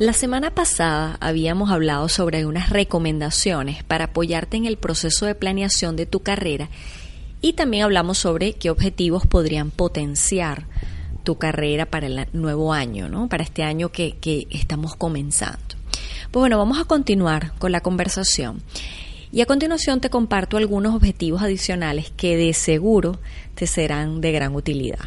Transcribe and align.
La 0.00 0.12
semana 0.12 0.50
pasada 0.50 1.16
habíamos 1.20 1.70
hablado 1.70 2.08
sobre 2.08 2.46
unas 2.46 2.68
recomendaciones 2.68 3.84
para 3.84 4.06
apoyarte 4.06 4.56
en 4.56 4.66
el 4.66 4.76
proceso 4.76 5.24
de 5.24 5.36
planeación 5.36 5.94
de 5.94 6.04
tu 6.04 6.18
carrera 6.18 6.68
y 7.40 7.52
también 7.52 7.84
hablamos 7.84 8.18
sobre 8.18 8.54
qué 8.54 8.70
objetivos 8.70 9.24
podrían 9.24 9.70
potenciar 9.70 10.66
tu 11.22 11.38
carrera 11.38 11.86
para 11.86 12.08
el 12.08 12.26
nuevo 12.32 12.72
año, 12.72 13.08
¿no? 13.08 13.28
Para 13.28 13.44
este 13.44 13.62
año 13.62 13.92
que, 13.92 14.16
que 14.16 14.48
estamos 14.50 14.96
comenzando. 14.96 15.60
Pues 16.32 16.40
bueno, 16.40 16.58
vamos 16.58 16.80
a 16.80 16.86
continuar 16.86 17.52
con 17.58 17.70
la 17.70 17.80
conversación. 17.80 18.62
Y 19.30 19.42
a 19.42 19.46
continuación 19.46 20.00
te 20.00 20.10
comparto 20.10 20.56
algunos 20.56 20.92
objetivos 20.92 21.40
adicionales 21.40 22.10
que 22.10 22.36
de 22.36 22.52
seguro 22.52 23.20
te 23.54 23.68
serán 23.68 24.20
de 24.20 24.32
gran 24.32 24.56
utilidad. 24.56 25.04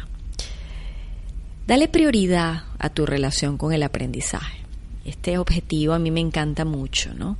Dale 1.66 1.88
prioridad 1.88 2.62
a 2.78 2.88
tu 2.88 3.04
relación 3.04 3.58
con 3.58 3.74
el 3.74 3.82
aprendizaje. 3.82 4.67
Este 5.08 5.38
objetivo 5.38 5.94
a 5.94 5.98
mí 5.98 6.10
me 6.10 6.20
encanta 6.20 6.64
mucho, 6.64 7.14
¿no? 7.14 7.36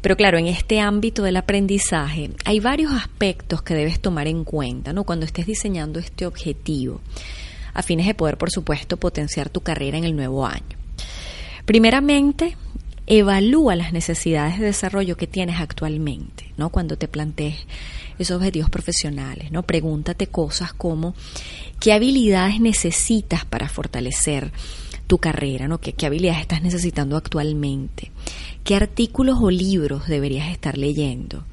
Pero 0.00 0.16
claro, 0.16 0.36
en 0.36 0.48
este 0.48 0.80
ámbito 0.80 1.22
del 1.22 1.36
aprendizaje 1.36 2.30
hay 2.44 2.58
varios 2.58 2.92
aspectos 2.92 3.62
que 3.62 3.74
debes 3.74 4.00
tomar 4.00 4.26
en 4.26 4.44
cuenta, 4.44 4.92
¿no? 4.92 5.04
Cuando 5.04 5.24
estés 5.24 5.46
diseñando 5.46 6.00
este 6.00 6.26
objetivo, 6.26 7.00
a 7.72 7.82
fines 7.82 8.06
de 8.06 8.14
poder, 8.14 8.36
por 8.36 8.50
supuesto, 8.50 8.96
potenciar 8.96 9.48
tu 9.48 9.60
carrera 9.60 9.96
en 9.96 10.04
el 10.04 10.16
nuevo 10.16 10.44
año. 10.44 10.76
Primeramente, 11.64 12.56
evalúa 13.06 13.76
las 13.76 13.92
necesidades 13.92 14.58
de 14.58 14.66
desarrollo 14.66 15.16
que 15.16 15.26
tienes 15.26 15.60
actualmente, 15.60 16.52
¿no? 16.56 16.70
Cuando 16.70 16.96
te 16.96 17.08
plantees 17.08 17.56
esos 18.18 18.36
objetivos 18.36 18.70
profesionales, 18.70 19.52
¿no? 19.52 19.62
Pregúntate 19.62 20.26
cosas 20.26 20.72
como 20.72 21.14
qué 21.80 21.92
habilidades 21.92 22.60
necesitas 22.60 23.44
para 23.44 23.68
fortalecer 23.68 24.52
tu 25.06 25.18
carrera, 25.18 25.68
¿no? 25.68 25.78
¿Qué, 25.78 25.94
habilidades 26.06 26.42
estás 26.42 26.62
necesitando 26.62 27.16
actualmente? 27.16 28.10
¿Qué 28.64 28.74
artículos 28.74 29.38
o 29.40 29.50
libros 29.50 30.06
deberías 30.08 30.50
estar 30.50 30.78
leyendo? 30.78 31.44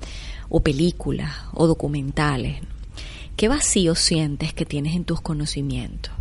¿O 0.49 0.61
películas 0.61 1.31
o 1.53 1.67
documentales? 1.67 2.61
¿Qué 3.35 3.47
vacío 3.47 3.95
sientes 3.95 4.53
que 4.53 4.65
tienes 4.65 4.95
en 4.95 5.05
tus 5.05 5.21
conocimientos? 5.21 6.13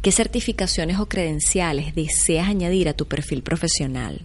¿Qué 0.00 0.10
certificaciones 0.10 0.98
o 0.98 1.06
credenciales 1.06 1.94
deseas 1.94 2.48
añadir 2.48 2.88
a 2.88 2.94
tu 2.94 3.06
perfil 3.06 3.42
profesional? 3.42 4.22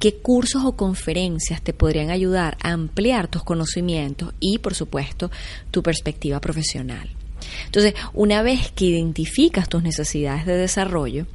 ¿Qué 0.00 0.16
cursos 0.16 0.64
o 0.64 0.76
conferencias 0.76 1.62
te 1.62 1.72
podrían 1.72 2.10
ayudar 2.10 2.56
a 2.62 2.72
ampliar 2.72 3.28
tus 3.28 3.42
conocimientos 3.42 4.34
y, 4.40 4.58
por 4.58 4.74
supuesto, 4.74 5.30
tu 5.70 5.82
perspectiva 5.82 6.40
profesional? 6.40 7.10
Entonces, 7.66 7.94
una 8.12 8.42
vez 8.42 8.70
que 8.72 8.86
identificas 8.86 9.68
tus 9.68 9.82
necesidades 9.82 10.46
de 10.46 10.56
desarrollo, 10.56 11.26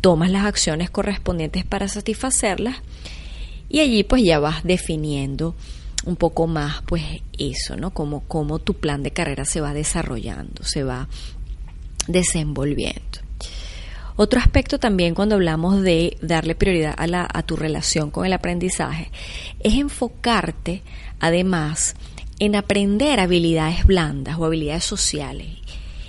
tomas 0.00 0.30
las 0.30 0.44
acciones 0.44 0.90
correspondientes 0.90 1.64
para 1.64 1.88
satisfacerlas 1.88 2.76
y 3.68 3.80
allí 3.80 4.04
pues 4.04 4.22
ya 4.22 4.38
vas 4.38 4.64
definiendo 4.64 5.54
un 6.04 6.16
poco 6.16 6.46
más 6.46 6.82
pues 6.86 7.02
eso, 7.38 7.76
¿no? 7.76 7.90
Como 7.90 8.20
cómo 8.20 8.58
tu 8.58 8.74
plan 8.74 9.02
de 9.02 9.10
carrera 9.10 9.44
se 9.44 9.60
va 9.60 9.74
desarrollando, 9.74 10.64
se 10.64 10.84
va 10.84 11.08
desenvolviendo. 12.06 13.02
Otro 14.16 14.40
aspecto 14.40 14.80
también 14.80 15.14
cuando 15.14 15.36
hablamos 15.36 15.82
de 15.82 16.16
darle 16.20 16.56
prioridad 16.56 16.94
a, 16.96 17.06
la, 17.06 17.28
a 17.32 17.42
tu 17.44 17.54
relación 17.54 18.10
con 18.10 18.26
el 18.26 18.32
aprendizaje 18.32 19.12
es 19.60 19.74
enfocarte 19.74 20.82
además 21.20 21.94
en 22.38 22.54
aprender 22.54 23.20
habilidades 23.20 23.84
blandas 23.84 24.38
o 24.38 24.44
habilidades 24.44 24.84
sociales 24.84 25.48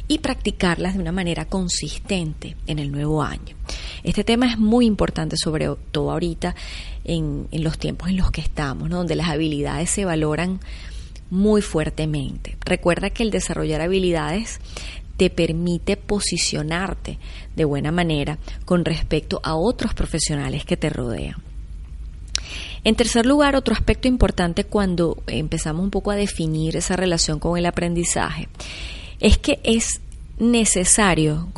y 0.08 0.20
practicarlas 0.20 0.96
de 0.96 1.02
una 1.02 1.12
manera 1.12 1.46
consistente 1.46 2.56
en 2.68 2.80
el 2.80 2.92
nuevo 2.92 3.22
año. 3.22 3.56
Este 4.04 4.24
tema 4.24 4.48
es 4.48 4.58
muy 4.58 4.86
importante, 4.86 5.36
sobre 5.38 5.70
todo 5.92 6.12
ahorita 6.12 6.56
en, 7.04 7.48
los 7.52 7.78
tiempos 7.78 8.10
en 8.10 8.18
los 8.18 8.32
que 8.32 8.42
estamos, 8.42 8.90
donde 8.90 9.16
las 9.16 9.30
habilidades 9.30 9.90
se 9.90 10.06
valoran 10.06 10.60
muy 11.30 11.62
fuertemente. 11.62 12.58
Recuerda 12.66 13.12
que 13.12 13.24
el 13.24 13.32
desarrollar 13.32 13.82
habilidades 13.82 14.60
te 15.18 15.30
permite 15.30 15.98
posicionarte 15.98 17.20
de 17.56 17.66
buena 17.66 17.92
manera 17.92 18.40
con 18.66 18.86
respecto 18.86 19.42
a 19.44 19.56
otros 19.56 19.94
profesionales 19.94 20.66
que 20.66 20.78
te 20.78 20.90
rodean. 20.90 21.49
En 22.84 22.96
tercer 22.96 23.26
lugar, 23.26 23.56
otro 23.56 23.74
aspecto 23.74 24.08
importante 24.08 24.64
cuando 24.64 25.22
empezamos 25.28 25.84
un 25.84 25.92
poco 25.92 26.12
a 26.12 26.16
definir 26.16 26.78
esa 26.78 26.96
relación 26.96 27.40
con 27.40 27.58
el 27.58 27.66
aprendizaje 27.66 28.48
es 29.20 29.38
que 29.38 29.60
es 29.64 30.02
necesario, 30.38 31.50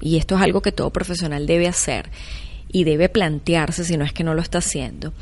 y 0.00 0.16
esto 0.16 0.36
es 0.36 0.42
algo 0.42 0.62
que 0.62 0.72
todo 0.72 0.90
profesional 0.90 1.46
debe 1.46 1.68
hacer 1.68 2.08
y 2.72 2.84
debe 2.84 3.08
plantearse 3.08 3.84
si 3.84 3.96
no 3.96 4.04
es 4.04 4.12
que 4.12 4.24
no 4.24 4.34
lo 4.34 4.40
está 4.40 4.58
haciendo, 4.58 5.12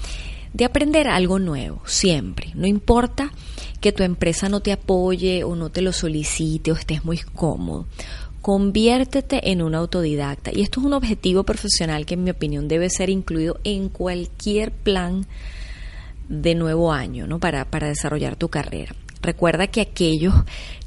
de 0.54 0.64
aprender 0.64 1.08
algo 1.08 1.38
nuevo, 1.38 1.82
siempre. 1.84 2.52
No 2.54 2.66
importa 2.66 3.32
que 3.80 3.92
tu 3.92 4.02
empresa 4.02 4.48
no 4.48 4.60
te 4.60 4.72
apoye 4.72 5.44
o 5.44 5.56
no 5.56 5.70
te 5.70 5.82
lo 5.82 5.92
solicite 5.92 6.72
o 6.72 6.74
estés 6.74 7.04
muy 7.04 7.18
cómodo. 7.18 7.86
Conviértete 8.42 9.50
en 9.50 9.62
un 9.62 9.74
autodidacta. 9.74 10.50
Y 10.54 10.62
esto 10.62 10.80
es 10.80 10.86
un 10.86 10.92
objetivo 10.92 11.44
profesional 11.44 12.06
que 12.06 12.14
en 12.14 12.24
mi 12.24 12.30
opinión 12.30 12.68
debe 12.68 12.88
ser 12.90 13.10
incluido 13.10 13.58
en 13.64 13.88
cualquier 13.88 14.72
plan 14.72 15.26
de 16.28 16.54
nuevo 16.54 16.92
año, 16.92 17.26
¿no? 17.26 17.38
Para, 17.38 17.64
para 17.64 17.88
desarrollar 17.88 18.36
tu 18.36 18.48
carrera. 18.48 18.94
Recuerda 19.20 19.66
que 19.66 19.80
aquellos 19.80 20.34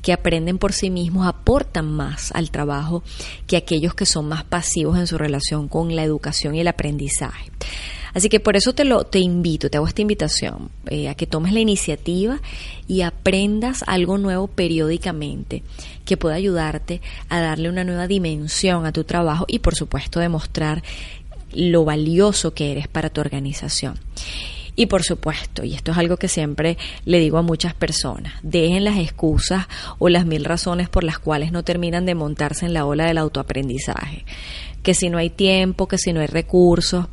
que 0.02 0.14
aprenden 0.14 0.58
por 0.58 0.74
sí 0.74 0.90
mismos 0.90 1.28
aportan 1.28 1.92
más 1.92 2.32
al 2.32 2.50
trabajo 2.50 3.04
que 3.46 3.58
aquellos 3.58 3.94
que 3.94 4.06
son 4.06 4.28
más 4.28 4.44
pasivos 4.44 4.98
en 4.98 5.08
su 5.08 5.18
relación 5.18 5.68
con 5.68 5.96
la 5.96 6.04
educación 6.04 6.56
y 6.56 6.62
el 6.62 6.68
aprendizaje. 6.68 7.52
Así 8.14 8.30
que 8.30 8.40
por 8.40 8.56
eso 8.56 8.74
te 8.74 8.86
lo 8.86 9.04
te 9.04 9.20
invito, 9.20 9.70
te 9.70 9.78
hago 9.78 9.88
esta 9.88 10.02
invitación 10.02 10.70
eh, 10.88 11.10
a 11.10 11.16
que 11.16 11.28
tomes 11.28 11.54
la 11.54 11.60
iniciativa 11.60 12.40
y 12.88 13.02
aprendas 13.02 13.84
algo 13.88 14.18
nuevo 14.18 14.48
periódicamente 14.48 15.64
que 16.06 16.18
pueda 16.18 16.36
ayudarte 16.36 17.02
a 17.30 17.40
darle 17.40 17.70
una 17.70 17.84
nueva 17.84 18.08
dimensión 18.08 18.86
a 18.86 18.92
tu 18.92 19.04
trabajo 19.04 19.46
y 19.48 19.60
por 19.60 19.76
supuesto 19.76 20.20
demostrar 20.20 20.84
lo 21.54 21.86
valioso 21.86 22.54
que 22.54 22.72
eres 22.72 22.88
para 22.88 23.10
tu 23.10 23.22
organización. 23.22 24.00
Y 24.76 24.86
por 24.86 25.04
supuesto, 25.04 25.64
y 25.64 25.74
esto 25.74 25.92
es 25.92 25.98
algo 25.98 26.18
que 26.18 26.28
siempre 26.28 26.78
le 27.06 27.20
digo 27.20 27.38
a 27.38 27.42
muchas 27.42 27.74
personas, 27.74 28.34
dejen 28.42 28.86
las 28.86 28.98
excusas 28.98 29.68
o 30.00 30.08
las 30.08 30.26
mil 30.26 30.46
razones 30.46 30.88
por 30.88 31.04
las 31.04 31.20
cuales 31.20 31.52
no 31.52 31.64
terminan 31.64 32.06
de 32.06 32.16
montarse 32.16 32.66
en 32.66 32.74
la 32.74 32.86
ola 32.86 33.06
del 33.06 33.18
autoaprendizaje. 33.18 34.26
Que 34.82 34.94
si 34.94 35.10
no 35.10 35.18
hay 35.18 35.30
tiempo, 35.30 35.88
que 35.88 35.98
si 35.98 36.14
no 36.14 36.22
hay 36.22 36.28
recursos. 36.28 37.08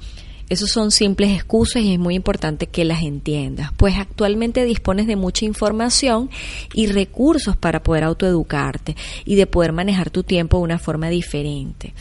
Esos 0.49 0.71
son 0.71 0.91
simples 0.91 1.31
excusas 1.31 1.83
y 1.83 1.93
es 1.93 1.99
muy 1.99 2.15
importante 2.15 2.69
que 2.69 2.85
las 2.85 3.03
entiendas, 3.03 3.71
pues 3.77 3.97
actualmente 3.99 4.65
dispones 4.65 5.07
de 5.07 5.17
mucha 5.17 5.45
información 5.45 6.31
y 6.73 6.87
recursos 6.87 7.55
para 7.55 7.83
poder 7.83 8.05
autoeducarte 8.05 8.97
y 9.27 9.35
de 9.35 9.47
poder 9.47 9.73
manejar 9.73 10.09
tu 10.09 10.23
tiempo 10.23 10.57
de 10.57 10.63
una 10.63 10.79
forma 10.79 11.11
diferente. 11.11 11.93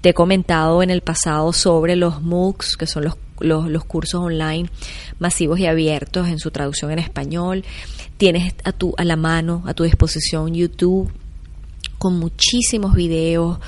Te 0.00 0.10
he 0.10 0.14
comentado 0.14 0.84
en 0.84 0.90
el 0.90 1.00
pasado 1.00 1.52
sobre 1.52 1.96
los 1.96 2.22
MOOCs, 2.22 2.76
que 2.76 2.86
son 2.86 3.04
los, 3.04 3.16
los, 3.40 3.84
cursos 3.84 4.20
online 4.20 4.70
masivos 5.18 5.58
y 5.58 5.66
abiertos 5.66 6.28
en 6.28 6.38
su 6.38 6.52
traducción 6.52 6.92
en 6.92 7.00
español. 7.00 7.64
Tienes 8.16 8.54
a, 8.62 8.70
tu, 8.70 8.94
a 8.96 9.04
la 9.04 9.16
mano, 9.16 9.64
a 9.66 9.74
tu 9.74 9.82
disposición 9.82 10.54
YouTube 10.54 11.10
con 11.98 12.18
muchísimos 12.18 12.94
videos 12.94 13.58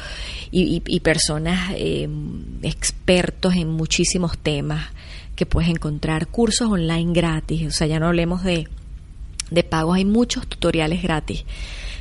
y, 0.52 1.00
personas 1.00 1.72
eh, 1.76 2.08
expertos 2.62 3.54
en 3.54 3.68
muchísimos 3.68 4.38
temas 4.38 4.88
que 5.36 5.46
puedes 5.46 5.70
encontrar, 5.70 6.26
cursos 6.26 6.70
online 6.70 7.12
gratis, 7.12 7.66
o 7.68 7.70
sea, 7.70 7.86
ya 7.86 7.98
no 7.98 8.08
hablemos 8.08 8.42
de, 8.42 8.68
de 9.50 9.62
pagos, 9.62 9.96
hay 9.96 10.04
muchos 10.04 10.46
tutoriales 10.46 11.02
gratis 11.02 11.44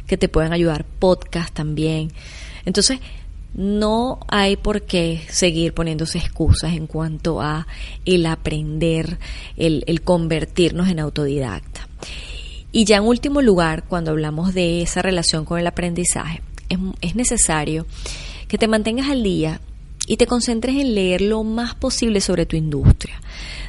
que 0.08 0.18
te 0.18 0.28
pueden 0.28 0.54
ayudar, 0.54 0.86
podcast 0.86 1.54
también. 1.54 2.12
Entonces, 2.66 3.00
no 3.54 4.20
hay 4.28 4.58
por 4.58 4.84
qué 4.84 5.22
seguir 5.30 5.74
poniéndose 5.74 6.18
excusas 6.18 6.74
en 6.74 6.88
cuanto 6.88 7.42
a 7.42 7.68
el 8.06 8.26
aprender, 8.26 9.20
el, 9.58 9.84
el 9.88 10.02
convertirnos 10.02 10.90
en 10.90 11.00
autodidacta. 11.00 11.88
Y 12.71 12.86
ya 12.86 12.98
en 12.98 13.04
último 13.04 13.42
lugar, 13.42 13.83
cuando 13.88 14.12
hablamos 14.12 14.54
de 14.54 14.81
esa 14.81 15.01
relación 15.01 15.45
con 15.45 15.60
el 15.60 15.68
aprendizaje, 15.68 16.42
es, 16.69 16.77
es 17.01 17.16
necesario 17.16 17.86
que 18.48 18.57
te 18.57 18.68
mantengas 18.68 19.10
al 19.10 19.24
día 19.24 19.60
y 20.10 20.18
te 20.18 20.25
concentres 20.25 20.75
en 20.75 20.95
leer 20.95 21.21
lo 21.21 21.44
más 21.44 21.75
posible 21.75 22.19
sobre 22.19 22.48
tu 22.48 22.56
industria, 22.56 23.21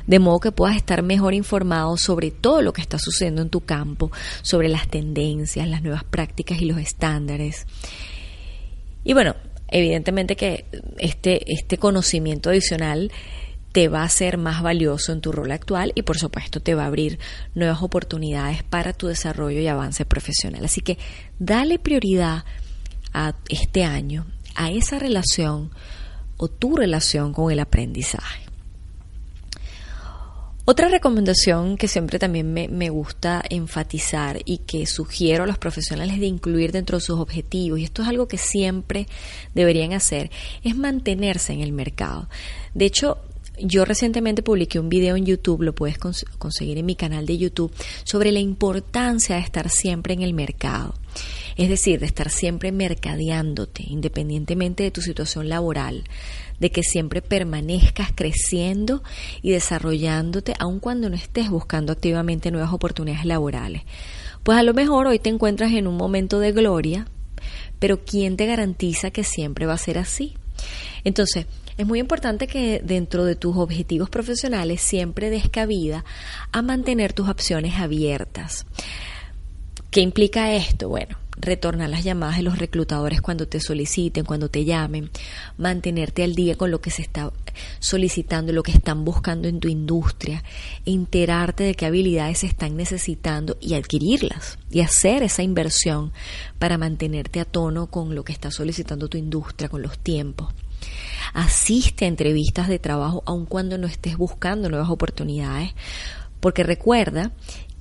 de 0.06 0.18
modo 0.18 0.40
que 0.40 0.52
puedas 0.52 0.74
estar 0.74 1.02
mejor 1.02 1.34
informado 1.34 1.98
sobre 1.98 2.30
todo 2.30 2.62
lo 2.62 2.72
que 2.72 2.80
está 2.80 2.98
sucediendo 2.98 3.42
en 3.42 3.50
tu 3.50 3.60
campo, 3.60 4.10
sobre 4.40 4.70
las 4.70 4.88
tendencias, 4.88 5.68
las 5.68 5.82
nuevas 5.82 6.02
prácticas 6.02 6.62
y 6.62 6.64
los 6.64 6.78
estándares. 6.78 7.66
Y 9.04 9.12
bueno, 9.12 9.36
evidentemente 9.68 10.34
que 10.34 10.64
este, 10.96 11.52
este 11.52 11.76
conocimiento 11.76 12.48
adicional 12.48 13.12
te 13.72 13.88
va 13.88 14.02
a 14.02 14.08
ser 14.08 14.36
más 14.36 14.62
valioso 14.62 15.12
en 15.12 15.20
tu 15.20 15.32
rol 15.32 15.52
actual 15.52 15.92
y 15.94 16.02
por 16.02 16.18
supuesto 16.18 16.60
te 16.60 16.74
va 16.74 16.84
a 16.84 16.86
abrir 16.86 17.18
nuevas 17.54 17.82
oportunidades 17.82 18.62
para 18.62 18.92
tu 18.92 19.06
desarrollo 19.06 19.60
y 19.60 19.68
avance 19.68 20.04
profesional. 20.04 20.64
Así 20.64 20.80
que 20.80 20.98
dale 21.38 21.78
prioridad 21.78 22.44
a 23.12 23.34
este 23.48 23.84
año, 23.84 24.26
a 24.54 24.70
esa 24.70 24.98
relación 24.98 25.70
o 26.36 26.48
tu 26.48 26.76
relación 26.76 27.32
con 27.32 27.52
el 27.52 27.60
aprendizaje. 27.60 28.50
Otra 30.64 30.88
recomendación 30.88 31.76
que 31.76 31.88
siempre 31.88 32.18
también 32.20 32.52
me, 32.52 32.68
me, 32.68 32.90
gusta 32.90 33.42
enfatizar 33.50 34.40
y 34.44 34.58
que 34.58 34.86
sugiero 34.86 35.42
a 35.42 35.46
los 35.46 35.58
profesionales 35.58 36.20
de 36.20 36.26
incluir 36.26 36.70
dentro 36.70 36.98
de 36.98 37.04
sus 37.04 37.18
objetivos, 37.18 37.80
y 37.80 37.84
esto 37.84 38.02
es 38.02 38.08
algo 38.08 38.28
que 38.28 38.38
siempre 38.38 39.08
deberían 39.52 39.94
hacer, 39.94 40.30
es 40.62 40.76
mantenerse 40.76 41.52
en 41.52 41.60
el 41.60 41.72
mercado. 41.72 42.28
De 42.72 42.84
hecho, 42.84 43.18
yo 43.58 43.84
recientemente 43.84 44.42
publiqué 44.42 44.78
un 44.78 44.88
video 44.88 45.16
en 45.16 45.26
YouTube, 45.26 45.62
lo 45.62 45.74
puedes 45.74 45.98
conseguir 45.98 46.78
en 46.78 46.86
mi 46.86 46.96
canal 46.96 47.26
de 47.26 47.38
YouTube, 47.38 47.72
sobre 48.04 48.32
la 48.32 48.40
importancia 48.40 49.36
de 49.36 49.42
estar 49.42 49.68
siempre 49.68 50.14
en 50.14 50.22
el 50.22 50.34
mercado. 50.34 50.94
Es 51.56 51.68
decir, 51.68 52.00
de 52.00 52.06
estar 52.06 52.30
siempre 52.30 52.72
mercadeándote, 52.72 53.84
independientemente 53.86 54.82
de 54.82 54.90
tu 54.90 55.02
situación 55.02 55.48
laboral, 55.48 56.04
de 56.58 56.70
que 56.70 56.82
siempre 56.82 57.22
permanezcas 57.22 58.12
creciendo 58.14 59.02
y 59.42 59.50
desarrollándote, 59.50 60.54
aun 60.58 60.78
cuando 60.78 61.10
no 61.10 61.16
estés 61.16 61.50
buscando 61.50 61.92
activamente 61.92 62.50
nuevas 62.50 62.72
oportunidades 62.72 63.26
laborales. 63.26 63.82
Pues 64.42 64.58
a 64.58 64.62
lo 64.62 64.72
mejor 64.72 65.06
hoy 65.06 65.18
te 65.18 65.28
encuentras 65.28 65.72
en 65.72 65.86
un 65.86 65.96
momento 65.96 66.38
de 66.38 66.52
gloria, 66.52 67.06
pero 67.78 68.04
¿quién 68.04 68.36
te 68.36 68.46
garantiza 68.46 69.10
que 69.10 69.24
siempre 69.24 69.66
va 69.66 69.74
a 69.74 69.78
ser 69.78 69.98
así? 69.98 70.34
Entonces, 71.04 71.46
es 71.80 71.86
muy 71.86 71.98
importante 71.98 72.46
que 72.46 72.82
dentro 72.84 73.24
de 73.24 73.36
tus 73.36 73.56
objetivos 73.56 74.10
profesionales 74.10 74.82
siempre 74.82 75.30
des 75.30 75.48
cabida 75.48 76.04
a 76.52 76.60
mantener 76.60 77.14
tus 77.14 77.28
opciones 77.28 77.76
abiertas. 77.76 78.66
¿Qué 79.90 80.02
implica 80.02 80.52
esto? 80.52 80.90
Bueno, 80.90 81.16
retornar 81.38 81.88
las 81.88 82.04
llamadas 82.04 82.36
de 82.36 82.42
los 82.42 82.58
reclutadores 82.58 83.22
cuando 83.22 83.48
te 83.48 83.60
soliciten, 83.60 84.26
cuando 84.26 84.50
te 84.50 84.66
llamen, 84.66 85.10
mantenerte 85.56 86.22
al 86.22 86.34
día 86.34 86.54
con 86.54 86.70
lo 86.70 86.82
que 86.82 86.90
se 86.90 87.00
está 87.00 87.32
solicitando, 87.78 88.52
lo 88.52 88.62
que 88.62 88.72
están 88.72 89.04
buscando 89.06 89.48
en 89.48 89.58
tu 89.58 89.68
industria, 89.68 90.44
enterarte 90.84 91.64
de 91.64 91.74
qué 91.74 91.86
habilidades 91.86 92.40
se 92.40 92.46
están 92.46 92.76
necesitando 92.76 93.56
y 93.58 93.72
adquirirlas 93.72 94.58
y 94.70 94.80
hacer 94.80 95.22
esa 95.22 95.42
inversión 95.42 96.12
para 96.58 96.76
mantenerte 96.76 97.40
a 97.40 97.46
tono 97.46 97.86
con 97.86 98.14
lo 98.14 98.22
que 98.22 98.34
está 98.34 98.50
solicitando 98.50 99.08
tu 99.08 99.16
industria, 99.16 99.70
con 99.70 99.80
los 99.80 99.98
tiempos. 99.98 100.52
Asiste 101.32 102.04
a 102.04 102.08
entrevistas 102.08 102.68
de 102.68 102.78
trabajo 102.78 103.22
aun 103.26 103.46
cuando 103.46 103.78
no 103.78 103.86
estés 103.86 104.16
buscando 104.16 104.68
nuevas 104.68 104.90
oportunidades, 104.90 105.72
porque 106.40 106.62
recuerda 106.62 107.32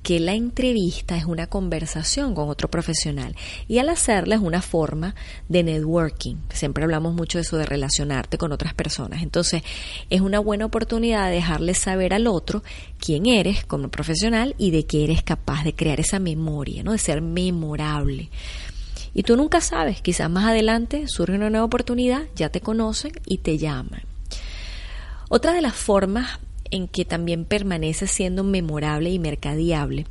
que 0.02 0.18
la 0.18 0.34
entrevista 0.34 1.16
es 1.16 1.24
una 1.24 1.46
conversación 1.46 2.34
con 2.34 2.48
otro 2.48 2.70
profesional 2.70 3.36
y 3.68 3.78
al 3.78 3.88
hacerla 3.88 4.36
es 4.36 4.40
una 4.40 4.62
forma 4.62 5.14
de 5.48 5.62
networking. 5.62 6.36
Siempre 6.52 6.84
hablamos 6.84 7.14
mucho 7.14 7.38
de 7.38 7.42
eso 7.42 7.58
de 7.58 7.66
relacionarte 7.66 8.38
con 8.38 8.52
otras 8.52 8.74
personas. 8.74 9.22
Entonces 9.22 9.62
es 10.08 10.20
una 10.20 10.38
buena 10.38 10.64
oportunidad 10.64 11.28
de 11.28 11.34
dejarle 11.34 11.74
saber 11.74 12.14
al 12.14 12.26
otro 12.26 12.62
quién 12.98 13.26
eres 13.26 13.64
como 13.64 13.88
profesional 13.88 14.54
y 14.58 14.70
de 14.70 14.86
que 14.86 15.04
eres 15.04 15.22
capaz 15.22 15.64
de 15.64 15.74
crear 15.74 16.00
esa 16.00 16.18
memoria, 16.18 16.82
¿no? 16.82 16.92
de 16.92 16.98
ser 16.98 17.20
memorable. 17.20 18.30
Y 19.14 19.24
tú 19.24 19.36
nunca 19.36 19.60
sabes, 19.60 20.02
quizás 20.02 20.30
más 20.30 20.46
adelante 20.46 21.08
surge 21.08 21.34
una 21.34 21.50
nueva 21.50 21.66
oportunidad, 21.66 22.22
ya 22.36 22.48
te 22.48 22.60
conocen 22.60 23.12
y 23.26 23.38
te 23.38 23.58
llaman. 23.58 24.02
Otra 25.28 25.52
de 25.52 25.62
las 25.62 25.74
formas 25.74 26.40
en 26.70 26.88
que 26.88 27.04
también 27.04 27.44
permanece 27.44 28.06
siendo 28.06 28.44
memorable 28.44 29.10
y 29.10 29.18
mercadiable 29.18 30.06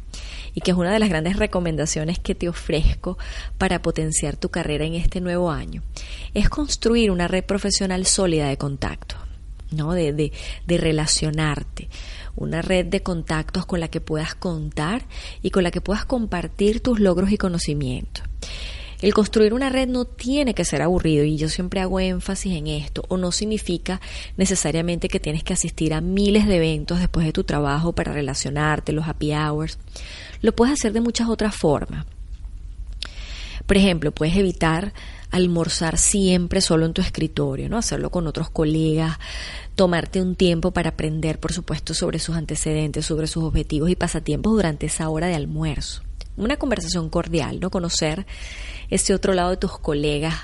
y 0.53 0.61
que 0.61 0.71
es 0.71 0.77
una 0.77 0.91
de 0.91 0.99
las 0.99 1.09
grandes 1.09 1.37
recomendaciones 1.37 2.19
que 2.19 2.35
te 2.35 2.49
ofrezco 2.49 3.17
para 3.57 3.81
potenciar 3.81 4.35
tu 4.35 4.49
carrera 4.49 4.85
en 4.85 4.95
este 4.95 5.21
nuevo 5.21 5.51
año, 5.51 5.81
es 6.33 6.49
construir 6.49 7.11
una 7.11 7.27
red 7.27 7.43
profesional 7.43 8.05
sólida 8.05 8.47
de 8.49 8.57
contacto, 8.57 9.15
¿no? 9.71 9.93
de, 9.93 10.11
de, 10.13 10.31
de 10.65 10.77
relacionarte, 10.77 11.89
una 12.35 12.61
red 12.61 12.85
de 12.85 13.03
contactos 13.03 13.65
con 13.65 13.79
la 13.79 13.89
que 13.89 14.01
puedas 14.01 14.35
contar 14.35 15.05
y 15.41 15.51
con 15.51 15.63
la 15.63 15.71
que 15.71 15.81
puedas 15.81 16.05
compartir 16.05 16.81
tus 16.81 16.99
logros 16.99 17.31
y 17.31 17.37
conocimientos. 17.37 18.23
El 19.01 19.13
construir 19.13 19.53
una 19.53 19.69
red 19.69 19.87
no 19.87 20.03
tiene 20.03 20.53
que 20.53 20.65
ser 20.65 20.81
aburrido 20.81 21.23
y 21.23 21.37
yo 21.37 21.47
siempre 21.47 21.79
hago 21.79 22.01
énfasis 22.01 22.53
en 22.57 22.67
esto, 22.67 23.03
o 23.07 23.15
no 23.15 23.31
significa 23.31 24.01
necesariamente 24.35 25.07
que 25.07 25.21
tienes 25.21 25.41
que 25.43 25.53
asistir 25.53 25.93
a 25.93 26.01
miles 26.01 26.47
de 26.47 26.57
eventos 26.57 26.99
después 26.99 27.25
de 27.25 27.31
tu 27.31 27.45
trabajo 27.45 27.93
para 27.93 28.11
relacionarte, 28.11 28.91
los 28.91 29.07
happy 29.07 29.31
hours. 29.31 29.77
Lo 30.41 30.53
puedes 30.53 30.73
hacer 30.73 30.91
de 30.91 30.99
muchas 30.99 31.29
otras 31.29 31.55
formas. 31.55 32.05
Por 33.65 33.77
ejemplo, 33.77 34.11
puedes 34.11 34.35
evitar 34.35 34.93
almorzar 35.31 35.97
siempre 35.97 36.59
solo 36.59 36.85
en 36.85 36.93
tu 36.93 37.01
escritorio, 37.01 37.69
¿no? 37.69 37.77
Hacerlo 37.77 38.09
con 38.09 38.27
otros 38.27 38.49
colegas, 38.49 39.17
tomarte 39.75 40.21
un 40.21 40.35
tiempo 40.35 40.71
para 40.71 40.89
aprender, 40.89 41.39
por 41.39 41.53
supuesto, 41.53 41.93
sobre 41.93 42.19
sus 42.19 42.35
antecedentes, 42.35 43.05
sobre 43.05 43.27
sus 43.27 43.43
objetivos 43.43 43.89
y 43.89 43.95
pasatiempos 43.95 44.51
durante 44.51 44.87
esa 44.87 45.07
hora 45.07 45.27
de 45.27 45.35
almuerzo. 45.35 46.01
Una 46.39 46.57
conversación 46.57 47.09
cordial, 47.09 47.59
¿no? 47.59 47.69
Conocer 47.69 48.25
ese 48.89 49.13
otro 49.13 49.33
lado 49.33 49.51
de 49.51 49.57
tus 49.57 49.77
colegas 49.77 50.35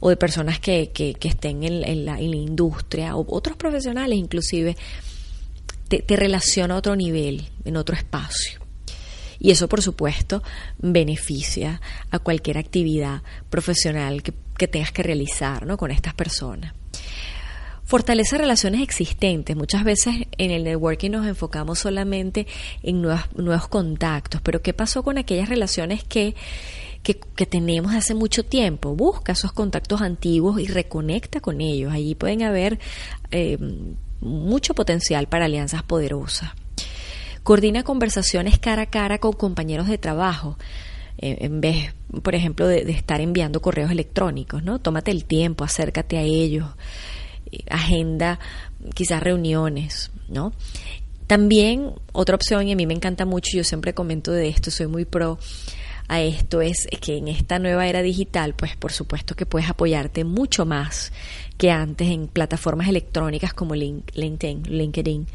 o 0.00 0.08
de 0.08 0.16
personas 0.16 0.60
que, 0.60 0.92
que, 0.92 1.16
estén 1.22 1.64
en, 1.64 2.04
la, 2.04 2.20
industria 2.20 3.16
o 3.16 3.26
otros 3.34 3.56
profesionales 3.56 4.18
inclusive, 4.18 4.76
te, 5.88 6.00
te 6.02 6.16
relaciona 6.16 6.74
a 6.74 6.78
otro 6.78 6.96
nivel, 6.96 7.48
en 7.64 7.76
otro 7.76 7.96
espacio. 7.96 8.60
Y 9.38 9.50
eso, 9.50 9.68
por 9.68 9.82
supuesto, 9.82 10.42
beneficia 10.78 11.80
a 12.10 12.18
cualquier 12.18 12.58
actividad 12.58 13.22
profesional 13.50 14.22
que, 14.22 14.32
que 14.56 14.68
tengas 14.68 14.92
que 14.92 15.02
realizar 15.02 15.66
¿no? 15.66 15.76
con 15.76 15.90
estas 15.90 16.14
personas. 16.14 16.72
Fortalece 17.86 18.36
relaciones 18.36 18.82
existentes. 18.82 19.56
Muchas 19.56 19.84
veces 19.84 20.14
en 20.36 20.50
el 20.50 20.64
networking 20.64 21.10
nos 21.10 21.26
enfocamos 21.26 21.78
solamente 21.78 22.46
en 22.82 23.00
nuevos 23.00 23.68
contactos, 23.68 24.40
pero 24.42 24.60
¿qué 24.60 24.74
pasó 24.74 25.02
con 25.02 25.18
aquellas 25.18 25.48
relaciones 25.48 26.04
que 26.04 26.34
que, 27.14 27.46
tenemos 27.46 27.94
hace 27.94 28.14
mucho 28.14 28.44
tiempo. 28.44 28.96
Busca 28.96 29.32
esos 29.32 29.52
contactos 29.52 30.02
antiguos 30.02 30.60
y 30.60 30.66
reconecta 30.66 31.40
con 31.40 31.60
ellos. 31.60 31.92
Allí 31.92 32.16
pueden 32.16 32.42
haber 32.42 32.80
eh, 33.30 33.58
mucho 34.20 34.74
potencial 34.74 35.28
para 35.28 35.44
alianzas 35.44 35.84
poderosas. 35.84 36.50
Coordina 37.44 37.84
conversaciones 37.84 38.58
cara 38.58 38.82
a 38.82 38.86
cara 38.86 39.18
con 39.18 39.34
compañeros 39.34 39.86
de 39.86 39.98
trabajo. 39.98 40.58
Eh, 41.18 41.38
en 41.42 41.60
vez, 41.60 41.94
por 42.22 42.34
ejemplo, 42.34 42.66
de, 42.66 42.90
estar 42.90 43.20
enviando 43.20 43.62
correos 43.62 43.90
electrónicos, 43.90 44.64
¿no? 44.64 44.80
Tómate 44.80 45.12
el 45.12 45.24
tiempo, 45.24 45.62
acércate 45.62 46.18
a 46.18 46.22
ellos, 46.22 46.66
agenda 47.70 48.38
quizás 48.94 49.22
reuniones, 49.22 50.10
¿no? 50.28 50.52
También 51.26 51.92
otra 52.12 52.36
opción, 52.36 52.68
y 52.68 52.72
a 52.72 52.76
mí 52.76 52.86
me 52.86 52.94
encanta 52.94 53.24
mucho, 53.24 53.56
yo 53.56 53.64
siempre 53.64 53.94
comento 53.94 54.30
de 54.30 54.48
esto, 54.48 54.70
soy 54.70 54.86
muy 54.86 55.04
pro 55.04 55.38
a 56.08 56.20
esto 56.20 56.60
es 56.60 56.86
que 57.00 57.16
en 57.16 57.28
esta 57.28 57.58
nueva 57.58 57.86
era 57.86 58.02
digital, 58.02 58.54
pues 58.54 58.76
por 58.76 58.92
supuesto 58.92 59.34
que 59.34 59.46
puedes 59.46 59.68
apoyarte 59.68 60.24
mucho 60.24 60.64
más 60.64 61.12
que 61.58 61.70
antes 61.70 62.08
en 62.08 62.28
plataformas 62.28 62.88
electrónicas 62.88 63.54
como 63.54 63.74
LinkedIn, 63.74 64.64
LinkedIn 64.68 65.26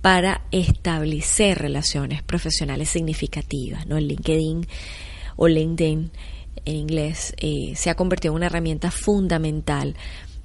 para 0.00 0.42
establecer 0.52 1.58
relaciones 1.58 2.22
profesionales 2.22 2.88
significativas. 2.88 3.86
¿no? 3.86 3.98
LinkedIn 3.98 4.66
o 5.36 5.48
LinkedIn 5.48 6.10
en 6.64 6.74
inglés 6.74 7.34
eh, 7.38 7.72
se 7.74 7.90
ha 7.90 7.96
convertido 7.96 8.32
en 8.32 8.36
una 8.36 8.46
herramienta 8.46 8.90
fundamental 8.90 9.96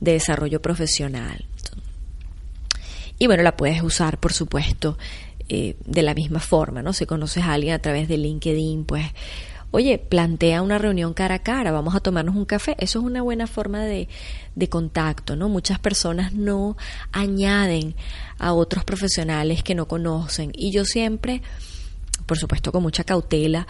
de 0.01 0.13
desarrollo 0.13 0.61
profesional. 0.61 1.45
Y 3.17 3.27
bueno, 3.27 3.43
la 3.43 3.55
puedes 3.55 3.81
usar, 3.81 4.19
por 4.19 4.33
supuesto, 4.33 4.97
eh, 5.47 5.77
de 5.85 6.01
la 6.01 6.13
misma 6.13 6.39
forma, 6.39 6.81
¿no? 6.81 6.91
Si 6.91 7.05
conoces 7.05 7.43
a 7.43 7.53
alguien 7.53 7.73
a 7.73 7.79
través 7.79 8.09
de 8.09 8.17
LinkedIn, 8.17 8.83
pues 8.83 9.05
oye, 9.69 9.97
plantea 9.99 10.61
una 10.61 10.77
reunión 10.77 11.13
cara 11.13 11.35
a 11.35 11.39
cara, 11.39 11.71
vamos 11.71 11.95
a 11.95 12.01
tomarnos 12.01 12.35
un 12.35 12.43
café. 12.43 12.75
Eso 12.79 12.99
es 12.99 13.05
una 13.05 13.21
buena 13.21 13.47
forma 13.47 13.85
de, 13.85 14.09
de 14.55 14.67
contacto, 14.67 15.37
¿no? 15.37 15.47
Muchas 15.47 15.79
personas 15.79 16.33
no 16.33 16.75
añaden 17.13 17.95
a 18.37 18.51
otros 18.51 18.83
profesionales 18.83 19.63
que 19.63 19.75
no 19.75 19.87
conocen. 19.87 20.51
Y 20.53 20.71
yo 20.71 20.83
siempre 20.83 21.41
por 22.25 22.37
supuesto 22.37 22.71
con 22.71 22.83
mucha 22.83 23.03
cautela, 23.03 23.67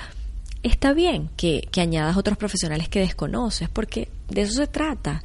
está 0.64 0.94
bien 0.94 1.30
que, 1.38 1.68
que 1.72 1.82
añadas 1.82 2.18
otros 2.18 2.38
profesionales 2.38 2.90
que 2.90 3.00
desconoces, 3.00 3.70
porque 3.70 4.10
de 4.30 4.42
eso 4.42 4.54
se 4.54 4.68
trata 4.68 5.24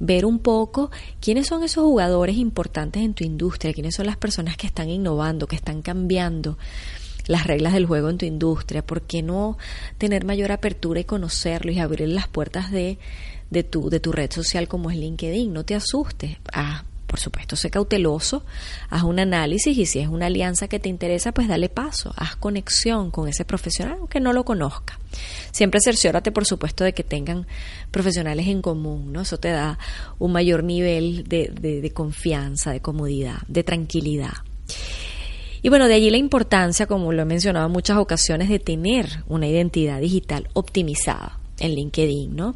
ver 0.00 0.24
un 0.24 0.38
poco 0.38 0.90
quiénes 1.20 1.46
son 1.46 1.64
esos 1.64 1.84
jugadores 1.84 2.36
importantes 2.36 3.02
en 3.02 3.14
tu 3.14 3.24
industria, 3.24 3.72
quiénes 3.72 3.96
son 3.96 4.06
las 4.06 4.16
personas 4.16 4.56
que 4.56 4.66
están 4.66 4.88
innovando, 4.88 5.46
que 5.46 5.56
están 5.56 5.82
cambiando 5.82 6.56
las 7.26 7.46
reglas 7.46 7.74
del 7.74 7.86
juego 7.86 8.08
en 8.08 8.18
tu 8.18 8.24
industria, 8.24 8.84
¿por 8.84 9.02
qué 9.02 9.22
no 9.22 9.58
tener 9.98 10.24
mayor 10.24 10.50
apertura 10.50 11.00
y 11.00 11.04
conocerlo 11.04 11.70
y 11.70 11.78
abrir 11.78 12.08
las 12.08 12.26
puertas 12.26 12.70
de, 12.70 12.98
de, 13.50 13.64
tu, 13.64 13.90
de 13.90 14.00
tu 14.00 14.12
red 14.12 14.30
social 14.30 14.66
como 14.66 14.90
es 14.90 14.96
LinkedIn? 14.96 15.52
No 15.52 15.64
te 15.64 15.74
asustes. 15.74 16.38
Ah, 16.52 16.84
por 17.08 17.18
supuesto, 17.18 17.56
sé 17.56 17.70
cauteloso, 17.70 18.44
haz 18.90 19.02
un 19.02 19.18
análisis 19.18 19.76
y 19.76 19.86
si 19.86 19.98
es 19.98 20.08
una 20.08 20.26
alianza 20.26 20.68
que 20.68 20.78
te 20.78 20.88
interesa, 20.88 21.32
pues 21.32 21.48
dale 21.48 21.68
paso, 21.68 22.12
haz 22.16 22.36
conexión 22.36 23.10
con 23.10 23.28
ese 23.28 23.44
profesional, 23.44 23.96
aunque 23.98 24.20
no 24.20 24.32
lo 24.32 24.44
conozca. 24.44 25.00
Siempre 25.50 25.80
cerciórate, 25.82 26.30
por 26.30 26.44
supuesto, 26.44 26.84
de 26.84 26.92
que 26.92 27.02
tengan 27.02 27.46
profesionales 27.90 28.46
en 28.46 28.62
común, 28.62 29.12
¿no? 29.12 29.22
Eso 29.22 29.38
te 29.38 29.48
da 29.48 29.78
un 30.18 30.32
mayor 30.32 30.62
nivel 30.62 31.24
de, 31.24 31.48
de 31.48 31.90
confianza, 31.92 32.70
de 32.72 32.80
comodidad, 32.80 33.38
de 33.48 33.64
tranquilidad. 33.64 34.34
Y 35.62 35.70
bueno, 35.70 35.88
de 35.88 35.94
allí 35.94 36.10
la 36.10 36.18
importancia, 36.18 36.86
como 36.86 37.12
lo 37.12 37.22
he 37.22 37.24
mencionado 37.24 37.66
en 37.66 37.72
muchas 37.72 37.96
ocasiones, 37.96 38.48
de 38.48 38.58
tener 38.58 39.24
una 39.26 39.48
identidad 39.48 40.00
digital 40.00 40.48
optimizada 40.52 41.38
en 41.58 41.74
LinkedIn, 41.74 42.36
¿no? 42.36 42.54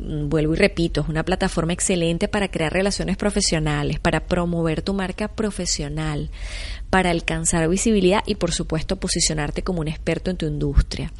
Vuelvo 0.00 0.54
y 0.54 0.56
repito, 0.56 1.02
es 1.02 1.08
una 1.08 1.24
plataforma 1.24 1.72
excelente 1.72 2.28
para 2.28 2.48
crear 2.48 2.72
relaciones 2.72 3.16
profesionales, 3.16 3.98
para 4.00 4.26
promover 4.26 4.82
tu 4.82 4.94
marca 4.94 5.28
profesional, 5.28 6.30
para 6.90 7.10
alcanzar 7.10 7.68
visibilidad 7.68 8.22
y 8.26 8.36
por 8.36 8.52
supuesto 8.52 8.96
posicionarte 8.96 9.62
como 9.62 9.80
un 9.80 9.88
experto 9.88 10.30
en 10.30 10.36
tu 10.36 10.46
industria. 10.46 11.12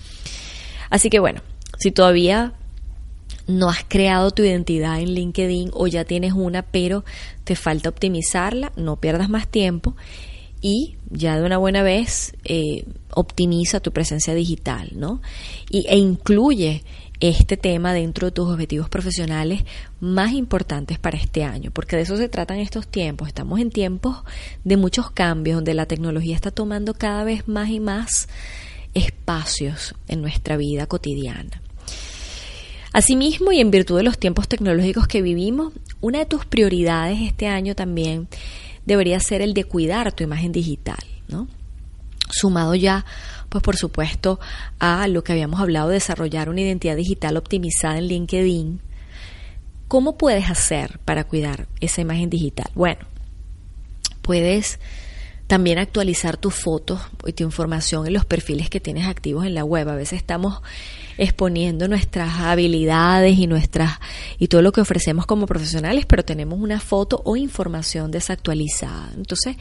Así 0.90 1.10
que 1.10 1.18
bueno, 1.18 1.42
si 1.78 1.90
todavía 1.90 2.54
no 3.46 3.68
has 3.70 3.84
creado 3.86 4.30
tu 4.30 4.42
identidad 4.42 5.00
en 5.00 5.14
LinkedIn 5.14 5.70
o 5.72 5.86
ya 5.86 6.04
tienes 6.04 6.32
una, 6.34 6.62
pero 6.62 7.04
te 7.44 7.56
falta 7.56 7.88
optimizarla, 7.88 8.72
no 8.76 8.96
pierdas 8.96 9.28
más 9.28 9.48
tiempo 9.48 9.96
y 10.60 10.96
ya 11.10 11.38
de 11.38 11.44
una 11.44 11.56
buena 11.56 11.82
vez 11.82 12.34
eh, 12.44 12.84
optimiza 13.14 13.80
tu 13.80 13.92
presencia 13.92 14.34
digital, 14.34 14.90
¿no? 14.94 15.20
Y, 15.70 15.86
e 15.88 15.96
incluye 15.96 16.82
este 17.20 17.56
tema 17.56 17.92
dentro 17.92 18.28
de 18.28 18.32
tus 18.32 18.48
objetivos 18.48 18.88
profesionales 18.88 19.64
más 20.00 20.32
importantes 20.32 20.98
para 20.98 21.18
este 21.18 21.44
año, 21.44 21.70
porque 21.72 21.96
de 21.96 22.02
eso 22.02 22.16
se 22.16 22.28
tratan 22.28 22.58
estos 22.58 22.86
tiempos. 22.86 23.28
Estamos 23.28 23.60
en 23.60 23.70
tiempos 23.70 24.18
de 24.64 24.76
muchos 24.76 25.10
cambios, 25.10 25.56
donde 25.56 25.74
la 25.74 25.86
tecnología 25.86 26.34
está 26.34 26.50
tomando 26.50 26.94
cada 26.94 27.24
vez 27.24 27.48
más 27.48 27.70
y 27.70 27.80
más 27.80 28.28
espacios 28.94 29.94
en 30.06 30.22
nuestra 30.22 30.56
vida 30.56 30.86
cotidiana. 30.86 31.62
Asimismo, 32.92 33.52
y 33.52 33.60
en 33.60 33.70
virtud 33.70 33.98
de 33.98 34.02
los 34.02 34.18
tiempos 34.18 34.48
tecnológicos 34.48 35.06
que 35.06 35.22
vivimos, 35.22 35.72
una 36.00 36.20
de 36.20 36.26
tus 36.26 36.46
prioridades 36.46 37.20
este 37.20 37.46
año 37.46 37.74
también 37.74 38.28
debería 38.86 39.20
ser 39.20 39.42
el 39.42 39.54
de 39.54 39.64
cuidar 39.64 40.12
tu 40.12 40.24
imagen 40.24 40.52
digital, 40.52 40.98
¿no? 41.28 41.48
Sumado 42.30 42.74
ya 42.74 43.04
pues 43.48 43.62
por 43.62 43.76
supuesto 43.76 44.38
a 44.78 45.08
lo 45.08 45.24
que 45.24 45.32
habíamos 45.32 45.60
hablado 45.60 45.88
de 45.88 45.94
desarrollar 45.94 46.48
una 46.48 46.60
identidad 46.60 46.96
digital 46.96 47.36
optimizada 47.36 47.98
en 47.98 48.08
LinkedIn. 48.08 48.80
¿Cómo 49.88 50.18
puedes 50.18 50.50
hacer 50.50 50.98
para 51.04 51.24
cuidar 51.24 51.66
esa 51.80 52.02
imagen 52.02 52.28
digital? 52.28 52.70
Bueno, 52.74 53.00
puedes 54.20 54.78
también 55.46 55.78
actualizar 55.78 56.36
tus 56.36 56.54
fotos 56.54 57.00
y 57.26 57.32
tu 57.32 57.42
información 57.42 58.06
en 58.06 58.12
los 58.12 58.26
perfiles 58.26 58.68
que 58.68 58.80
tienes 58.80 59.06
activos 59.06 59.46
en 59.46 59.54
la 59.54 59.64
web. 59.64 59.88
A 59.88 59.94
veces 59.94 60.18
estamos 60.18 60.60
exponiendo 61.16 61.88
nuestras 61.88 62.38
habilidades 62.40 63.38
y 63.38 63.46
nuestras 63.46 63.92
y 64.38 64.48
todo 64.48 64.60
lo 64.60 64.72
que 64.72 64.82
ofrecemos 64.82 65.24
como 65.24 65.46
profesionales, 65.46 66.04
pero 66.04 66.22
tenemos 66.22 66.60
una 66.60 66.80
foto 66.80 67.22
o 67.24 67.34
información 67.34 68.10
desactualizada. 68.10 69.10
Entonces, 69.16 69.56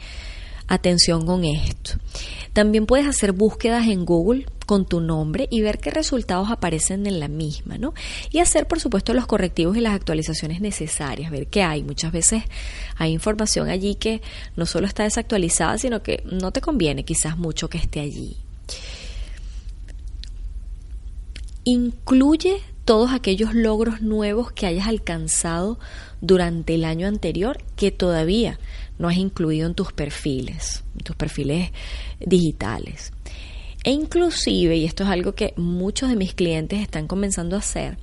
Atención 0.68 1.24
con 1.24 1.44
esto. 1.44 1.94
También 2.52 2.86
puedes 2.86 3.06
hacer 3.06 3.32
búsquedas 3.32 3.88
en 3.88 4.04
Google 4.04 4.46
con 4.66 4.84
tu 4.84 5.00
nombre 5.00 5.48
y 5.50 5.62
ver 5.62 5.78
qué 5.78 5.90
resultados 5.90 6.50
aparecen 6.50 7.06
en 7.06 7.20
la 7.20 7.28
misma, 7.28 7.78
¿no? 7.78 7.94
Y 8.30 8.40
hacer, 8.40 8.68
por 8.68 8.80
supuesto, 8.80 9.14
los 9.14 9.26
correctivos 9.26 9.78
y 9.78 9.80
las 9.80 9.94
actualizaciones 9.94 10.60
necesarias, 10.60 11.30
ver 11.30 11.46
qué 11.46 11.62
hay. 11.62 11.82
Muchas 11.82 12.12
veces 12.12 12.42
hay 12.96 13.12
información 13.12 13.70
allí 13.70 13.94
que 13.94 14.20
no 14.56 14.66
solo 14.66 14.86
está 14.86 15.04
desactualizada, 15.04 15.78
sino 15.78 16.02
que 16.02 16.22
no 16.30 16.52
te 16.52 16.60
conviene 16.60 17.04
quizás 17.04 17.38
mucho 17.38 17.70
que 17.70 17.78
esté 17.78 18.00
allí. 18.00 18.36
Incluye 21.64 22.60
todos 22.84 23.12
aquellos 23.12 23.54
logros 23.54 24.02
nuevos 24.02 24.52
que 24.52 24.66
hayas 24.66 24.86
alcanzado 24.86 25.78
durante 26.20 26.74
el 26.74 26.84
año 26.84 27.06
anterior 27.06 27.58
que 27.76 27.90
todavía 27.90 28.58
no 28.98 29.08
has 29.08 29.16
incluido 29.16 29.66
en 29.66 29.74
tus 29.74 29.92
perfiles, 29.92 30.84
en 30.94 31.04
tus 31.04 31.16
perfiles 31.16 31.70
digitales. 32.20 33.12
E 33.84 33.90
inclusive, 33.90 34.76
y 34.76 34.84
esto 34.84 35.04
es 35.04 35.10
algo 35.10 35.34
que 35.34 35.54
muchos 35.56 36.10
de 36.10 36.16
mis 36.16 36.34
clientes 36.34 36.80
están 36.80 37.06
comenzando 37.06 37.56
a 37.56 37.60
hacer, 37.60 37.96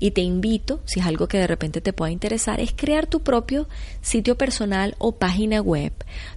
y 0.00 0.12
te 0.12 0.22
invito, 0.22 0.80
si 0.86 0.98
es 0.98 1.06
algo 1.06 1.28
que 1.28 1.38
de 1.38 1.46
repente 1.46 1.82
te 1.82 1.92
pueda 1.92 2.10
interesar, 2.10 2.58
es 2.58 2.72
crear 2.74 3.06
tu 3.06 3.20
propio 3.20 3.68
sitio 4.00 4.36
personal 4.36 4.96
o 4.98 5.12
página 5.12 5.60
web 5.60 5.92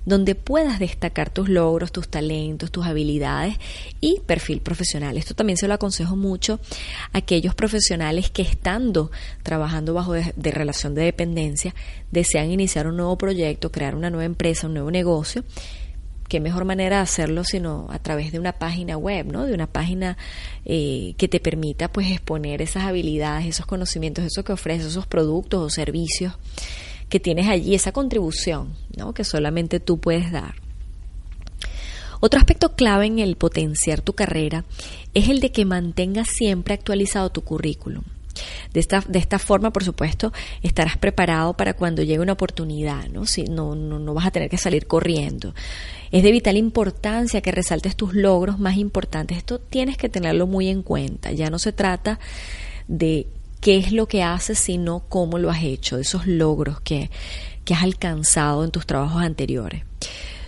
donde 0.06 0.36
puedas 0.36 0.80
destacar 0.80 1.30
tus 1.30 1.48
logros, 1.48 1.94
tus 1.94 2.10
talentos, 2.10 2.72
tus 2.72 2.86
habilidades 2.86 3.56
y 4.02 4.20
perfil 4.26 4.60
profesional. 4.60 5.18
Esto 5.18 5.34
también 5.34 5.58
se 5.58 5.70
lo 5.70 5.74
aconsejo 5.74 6.18
mucho 6.18 6.60
a 7.14 7.20
aquellos 7.20 7.56
profesionales 7.56 8.30
que 8.30 8.42
estando 8.42 9.12
trabajando 9.44 9.94
bajo 9.94 10.14
de, 10.14 10.52
relación 10.52 10.94
de 10.94 11.04
dependencia 11.04 11.74
desean 12.12 12.52
iniciar 12.52 12.86
un 12.88 12.98
nuevo 12.98 13.18
proyecto, 13.18 13.72
crear 13.72 13.96
una 13.96 14.10
nueva 14.10 14.26
empresa, 14.26 14.68
un 14.68 14.74
nuevo 14.74 14.92
negocio 14.92 15.46
qué 16.28 16.40
mejor 16.40 16.66
manera 16.66 16.98
de 16.98 17.04
hacerlo 17.04 17.44
sino 17.44 17.88
a 17.90 18.00
través 18.00 18.32
de 18.32 18.40
una 18.40 18.54
página 18.54 18.98
web, 18.98 19.28
¿no? 19.28 19.46
De 19.46 19.54
una 19.54 19.68
página 19.68 20.18
eh, 20.66 21.14
que 21.18 21.28
te 21.28 21.40
permita 21.40 21.92
pues 21.92 22.12
exponer 22.12 22.62
esas 22.62 22.84
habilidades, 22.84 23.48
esos 23.48 23.66
conocimientos, 23.66 24.26
eso 24.26 24.44
que 24.44 24.54
ofreces, 24.54 24.88
esos 24.88 25.08
productos 25.08 25.62
o 25.62 25.70
servicios 25.70 26.34
que 27.10 27.20
tienes 27.20 27.48
allí, 27.48 27.76
esa 27.76 27.92
contribución, 27.92 28.74
¿no? 28.98 29.14
Que 29.14 29.24
solamente 29.24 29.80
tú 29.80 30.00
puedes 30.00 30.32
dar. 30.32 30.56
Otro 32.20 32.40
aspecto 32.40 32.76
clave 32.76 33.06
en 33.06 33.20
el 33.20 33.36
potenciar 33.36 34.02
tu 34.02 34.14
carrera 34.14 34.64
es 35.14 35.30
el 35.30 35.42
de 35.42 35.52
que 35.52 35.66
mantengas 35.66 36.30
siempre 36.30 36.74
actualizado 36.74 37.30
tu 37.30 37.42
currículum. 37.42 38.04
De 38.74 38.80
esta, 38.80 39.04
de 39.08 39.20
esta 39.20 39.38
forma, 39.40 39.72
por 39.72 39.84
supuesto, 39.84 40.34
estarás 40.62 40.98
preparado 40.98 41.56
para 41.56 41.76
cuando 41.76 42.02
llegue 42.02 42.20
una 42.20 42.34
oportunidad, 42.34 43.08
¿no? 43.10 43.26
Si, 43.26 43.44
no, 43.44 43.76
no, 43.76 44.00
no 44.00 44.14
vas 44.14 44.26
a 44.26 44.32
tener 44.32 44.50
que 44.50 44.58
salir 44.58 44.88
corriendo. 44.88 45.54
Es 46.12 46.24
de 46.24 46.32
vital 46.32 46.58
importancia 46.58 47.42
que 47.42 47.52
resaltes 47.52 47.96
tus 47.96 48.14
logros 48.16 48.60
más 48.60 48.78
importantes. 48.78 49.38
Esto 49.38 49.60
tienes 49.60 49.98
que 49.98 50.10
tenerlo 50.10 50.48
muy 50.48 50.70
en 50.70 50.82
cuenta. 50.82 51.32
Ya 51.32 51.50
no 51.50 51.60
se 51.60 51.72
trata 51.72 52.20
de 52.88 53.28
qué 53.62 53.78
es 53.78 53.92
lo 53.92 54.08
que 54.08 54.24
haces, 54.24 54.58
sino 54.58 55.04
cómo 55.08 55.38
lo 55.38 55.50
has 55.50 55.64
hecho, 55.64 55.96
de 55.96 56.02
esos 56.02 56.26
logros 56.26 56.82
que, 56.82 57.12
que 57.66 57.74
has 57.76 57.84
alcanzado 57.84 58.64
en 58.64 58.72
tus 58.72 58.86
trabajos 58.86 59.22
anteriores 59.22 59.84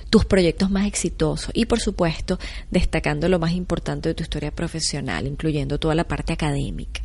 tus 0.10 0.24
proyectos 0.24 0.72
más 0.72 0.88
exitosos 0.88 1.52
y 1.54 1.66
por 1.66 1.82
supuesto 1.82 2.40
destacando 2.72 3.28
lo 3.28 3.38
más 3.38 3.52
importante 3.52 4.08
de 4.08 4.16
tu 4.16 4.24
historia 4.24 4.50
profesional, 4.50 5.28
incluyendo 5.28 5.78
toda 5.78 5.94
la 5.94 6.06
parte 6.06 6.32
académica 6.32 7.02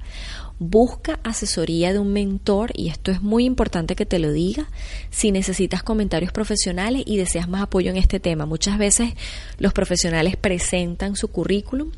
busca 0.61 1.19
asesoría 1.25 1.93
de 1.93 1.99
un 1.99 2.13
mentor 2.13 2.71
y 2.77 2.91
esto 2.91 3.11
es 3.11 3.23
muy 3.23 3.47
importante 3.47 3.97
que 3.97 4.05
te 4.05 4.19
lo 4.19 4.31
diga 4.31 4.69
si 5.09 5.33
necesitas 5.33 5.83
comentarios 5.83 6.33
profesionales 6.33 7.03
y 7.07 7.17
deseas 7.17 7.49
más 7.49 7.63
apoyo 7.63 7.91
en 7.91 7.97
este 7.97 8.21
tema. 8.21 8.45
Muchas 8.45 8.79
veces 8.79 9.15
los 9.59 9.73
profesionales 9.73 10.37
presentan 10.37 11.17
su 11.17 11.29
currículum, 11.29 11.91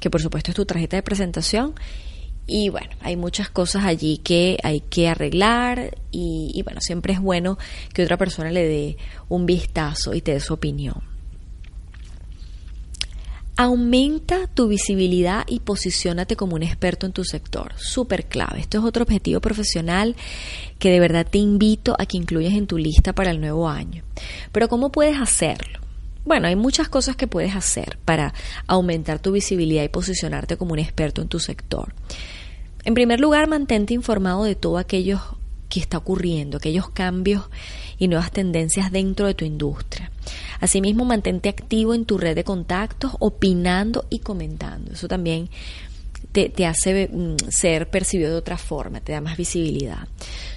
que 0.00 0.10
por 0.10 0.22
supuesto 0.22 0.52
es 0.52 0.54
tu 0.54 0.64
tarjeta 0.64 0.96
de 0.96 1.02
presentación, 1.02 1.74
y 2.46 2.68
bueno, 2.68 2.90
hay 3.00 3.16
muchas 3.16 3.50
cosas 3.50 3.84
allí 3.84 4.18
que 4.18 4.58
hay 4.62 4.80
que 4.80 5.08
arreglar 5.08 5.98
y, 6.12 6.62
bueno, 6.62 6.80
siempre 6.80 7.12
es 7.12 7.20
bueno 7.20 7.58
que 7.92 8.04
otra 8.04 8.16
persona 8.16 8.52
le 8.52 8.68
dé 8.68 8.96
un 9.28 9.46
vistazo 9.46 10.14
y 10.14 10.20
te 10.20 10.34
dé 10.34 10.40
su 10.40 10.54
opinión. 10.54 11.15
Aumenta 13.58 14.48
tu 14.48 14.68
visibilidad 14.68 15.44
y 15.46 15.60
posiciónate 15.60 16.36
como 16.36 16.56
un 16.56 16.62
experto 16.62 17.06
en 17.06 17.12
tu 17.12 17.24
sector. 17.24 17.72
Súper 17.76 18.26
clave. 18.26 18.60
Esto 18.60 18.78
es 18.78 18.84
otro 18.84 19.04
objetivo 19.04 19.40
profesional 19.40 20.14
que 20.78 20.90
de 20.90 21.00
verdad 21.00 21.26
te 21.28 21.38
invito 21.38 21.96
a 21.98 22.04
que 22.04 22.18
incluyas 22.18 22.52
en 22.52 22.66
tu 22.66 22.76
lista 22.76 23.14
para 23.14 23.30
el 23.30 23.40
nuevo 23.40 23.66
año. 23.66 24.04
Pero 24.52 24.68
¿cómo 24.68 24.92
puedes 24.92 25.18
hacerlo? 25.18 25.80
Bueno, 26.26 26.48
hay 26.48 26.56
muchas 26.56 26.90
cosas 26.90 27.16
que 27.16 27.28
puedes 27.28 27.56
hacer 27.56 27.98
para 28.04 28.34
aumentar 28.66 29.20
tu 29.20 29.32
visibilidad 29.32 29.84
y 29.84 29.88
posicionarte 29.88 30.58
como 30.58 30.74
un 30.74 30.78
experto 30.78 31.22
en 31.22 31.28
tu 31.28 31.38
sector. 31.38 31.94
En 32.84 32.92
primer 32.92 33.20
lugar, 33.20 33.48
mantente 33.48 33.94
informado 33.94 34.44
de 34.44 34.54
todo 34.54 34.76
aquello 34.76 35.20
que 35.70 35.80
está 35.80 35.96
ocurriendo, 35.98 36.58
aquellos 36.58 36.90
cambios 36.90 37.44
y 37.98 38.08
nuevas 38.08 38.30
tendencias 38.30 38.92
dentro 38.92 39.26
de 39.26 39.34
tu 39.34 39.44
industria. 39.44 40.10
Asimismo, 40.60 41.04
mantente 41.04 41.48
activo 41.48 41.94
en 41.94 42.04
tu 42.04 42.18
red 42.18 42.34
de 42.34 42.44
contactos, 42.44 43.12
opinando 43.20 44.06
y 44.10 44.20
comentando. 44.20 44.92
Eso 44.92 45.08
también 45.08 45.48
te, 46.32 46.66
hace 46.66 47.08
mm, 47.10 47.36
ser 47.48 47.88
percibido 47.88 48.30
de 48.30 48.36
otra 48.36 48.58
forma, 48.58 49.00
te 49.00 49.12
da 49.12 49.20
más 49.20 49.36
visibilidad. 49.36 50.08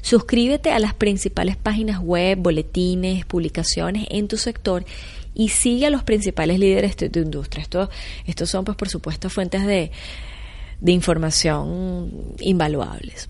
Suscríbete 0.01 0.71
a 0.71 0.79
las 0.79 0.93
principales 0.93 1.55
páginas 1.55 1.99
web, 2.01 2.37
boletines, 2.37 3.25
publicaciones 3.25 4.07
en 4.09 4.27
tu 4.27 4.37
sector 4.37 4.83
y 5.33 5.49
sigue 5.49 5.85
a 5.85 5.89
los 5.89 6.03
principales 6.03 6.59
líderes 6.59 6.97
de 6.97 7.09
tu 7.09 7.19
industria. 7.19 7.61
Esto, 7.61 7.89
estos 8.25 8.49
son, 8.49 8.65
pues, 8.65 8.77
por 8.77 8.89
supuesto, 8.89 9.29
fuentes 9.29 9.65
de, 9.65 9.91
de 10.81 10.91
información 10.91 12.11
invaluables. 12.39 13.29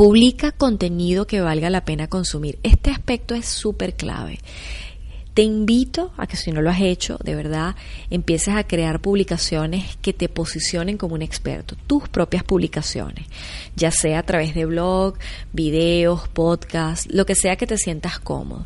Publica 0.00 0.50
contenido 0.50 1.26
que 1.26 1.42
valga 1.42 1.68
la 1.68 1.84
pena 1.84 2.08
consumir. 2.08 2.58
Este 2.62 2.90
aspecto 2.90 3.34
es 3.34 3.44
súper 3.44 3.96
clave. 3.96 4.38
Te 5.34 5.42
invito 5.42 6.14
a 6.16 6.26
que 6.26 6.38
si 6.38 6.52
no 6.52 6.62
lo 6.62 6.70
has 6.70 6.80
hecho, 6.80 7.18
de 7.22 7.34
verdad, 7.34 7.76
empieces 8.08 8.54
a 8.54 8.66
crear 8.66 9.00
publicaciones 9.02 9.98
que 10.00 10.14
te 10.14 10.30
posicionen 10.30 10.96
como 10.96 11.16
un 11.16 11.20
experto, 11.20 11.76
tus 11.86 12.08
propias 12.08 12.44
publicaciones, 12.44 13.26
ya 13.76 13.90
sea 13.90 14.20
a 14.20 14.22
través 14.22 14.54
de 14.54 14.64
blog, 14.64 15.18
videos, 15.52 16.28
podcast, 16.28 17.04
lo 17.10 17.26
que 17.26 17.34
sea 17.34 17.56
que 17.56 17.66
te 17.66 17.76
sientas 17.76 18.18
cómodo. 18.18 18.64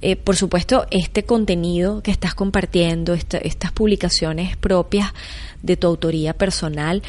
Eh, 0.00 0.16
por 0.16 0.36
supuesto, 0.36 0.86
este 0.90 1.24
contenido 1.24 2.02
que 2.02 2.12
estás 2.12 2.34
compartiendo, 2.34 3.12
estas 3.12 3.72
publicaciones 3.72 4.56
propias 4.56 5.12
de 5.62 5.76
tu 5.76 5.86
autoría 5.86 6.32
personal, 6.32 7.02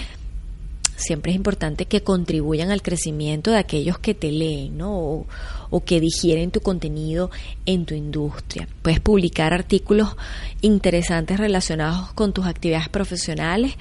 siempre 0.99 1.31
es 1.31 1.35
importante 1.35 1.85
que 1.85 2.03
contribuyan 2.03 2.71
al 2.71 2.81
crecimiento 2.81 3.51
de 3.51 3.57
aquellos 3.57 3.97
que 3.99 4.13
te 4.13 4.31
leen, 4.31 4.77
¿no? 4.77 4.97
O, 4.97 5.27
o, 5.69 5.83
que 5.83 5.99
digieren 5.99 6.51
tu 6.51 6.61
contenido 6.61 7.31
en 7.65 7.85
tu 7.85 7.95
industria. 7.95 8.67
Puedes 8.81 8.99
publicar 8.99 9.53
artículos 9.53 10.15
interesantes 10.61 11.39
relacionados 11.39 12.13
con 12.13 12.33
tus 12.33 12.45
actividades 12.45 12.89
profesionales 12.89 13.73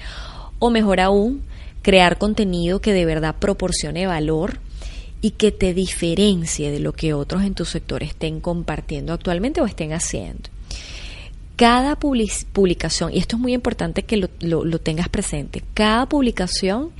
o 0.59 0.71
mejor 0.71 1.01
aún, 1.01 1.43
crear 1.83 2.19
contenido 2.19 2.81
que 2.81 2.93
de 2.93 3.05
verdad 3.05 3.37
proporcione 3.39 4.07
valor 4.07 4.61
y 5.21 5.33
que 5.33 5.51
te 5.51 5.75
diferencie 5.75 6.71
de 6.71 6.81
lo 6.81 6.93
que 6.93 7.15
otros 7.15 7.43
en 7.43 7.55
tu 7.55 7.65
sector 7.65 8.03
estén 8.03 8.41
compartiendo 8.41 9.13
actualmente 9.13 9.61
o 9.61 9.67
estén 9.67 9.93
haciendo. 9.93 10.51
Cada 11.59 11.97
publicación, 11.97 13.13
y 13.13 13.19
esto 13.19 13.35
es 13.35 13.43
muy 13.43 13.53
importante 13.53 14.05
que 14.05 14.17
lo, 14.17 14.29
lo, 14.41 14.79
tengas 14.79 15.09
presente, 15.09 15.65
cada 15.75 16.09
publicación 16.09 16.93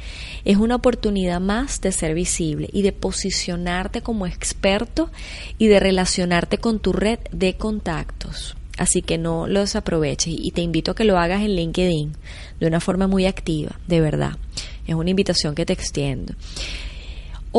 es 0.45 0.57
una 0.57 0.75
oportunidad 0.75 1.41
más 1.41 1.81
de 1.81 1.93
ser 1.93 2.13
visible 2.13 2.69
y 2.73 2.83
de 2.83 2.91
posicionarte 2.91 4.03
como 4.03 4.27
experto 4.27 5.13
y 5.59 5.69
de 5.69 5.79
relacionarte 5.79 6.59
con 6.59 6.81
tu 6.81 6.93
red 6.93 7.21
de 7.31 7.55
contactos. 7.55 8.57
Así 8.79 9.01
que 9.01 9.17
no 9.17 9.47
lo 9.47 9.61
desaproveches 9.61 10.35
y 10.37 10.51
te 10.51 10.61
invito 10.61 10.91
a 10.91 10.97
que 10.97 11.05
lo 11.05 11.19
hagas 11.19 11.43
en 11.43 11.55
LinkedIn 11.55 12.17
de 12.59 12.67
una 12.67 12.81
forma 12.81 13.07
muy 13.07 13.27
activa, 13.27 13.79
de 13.87 14.01
verdad. 14.01 14.39
Es 14.89 14.97
una 14.97 15.11
invitación 15.11 15.55
que 15.55 15.67
te 15.67 15.73
extiendo. 15.73 16.35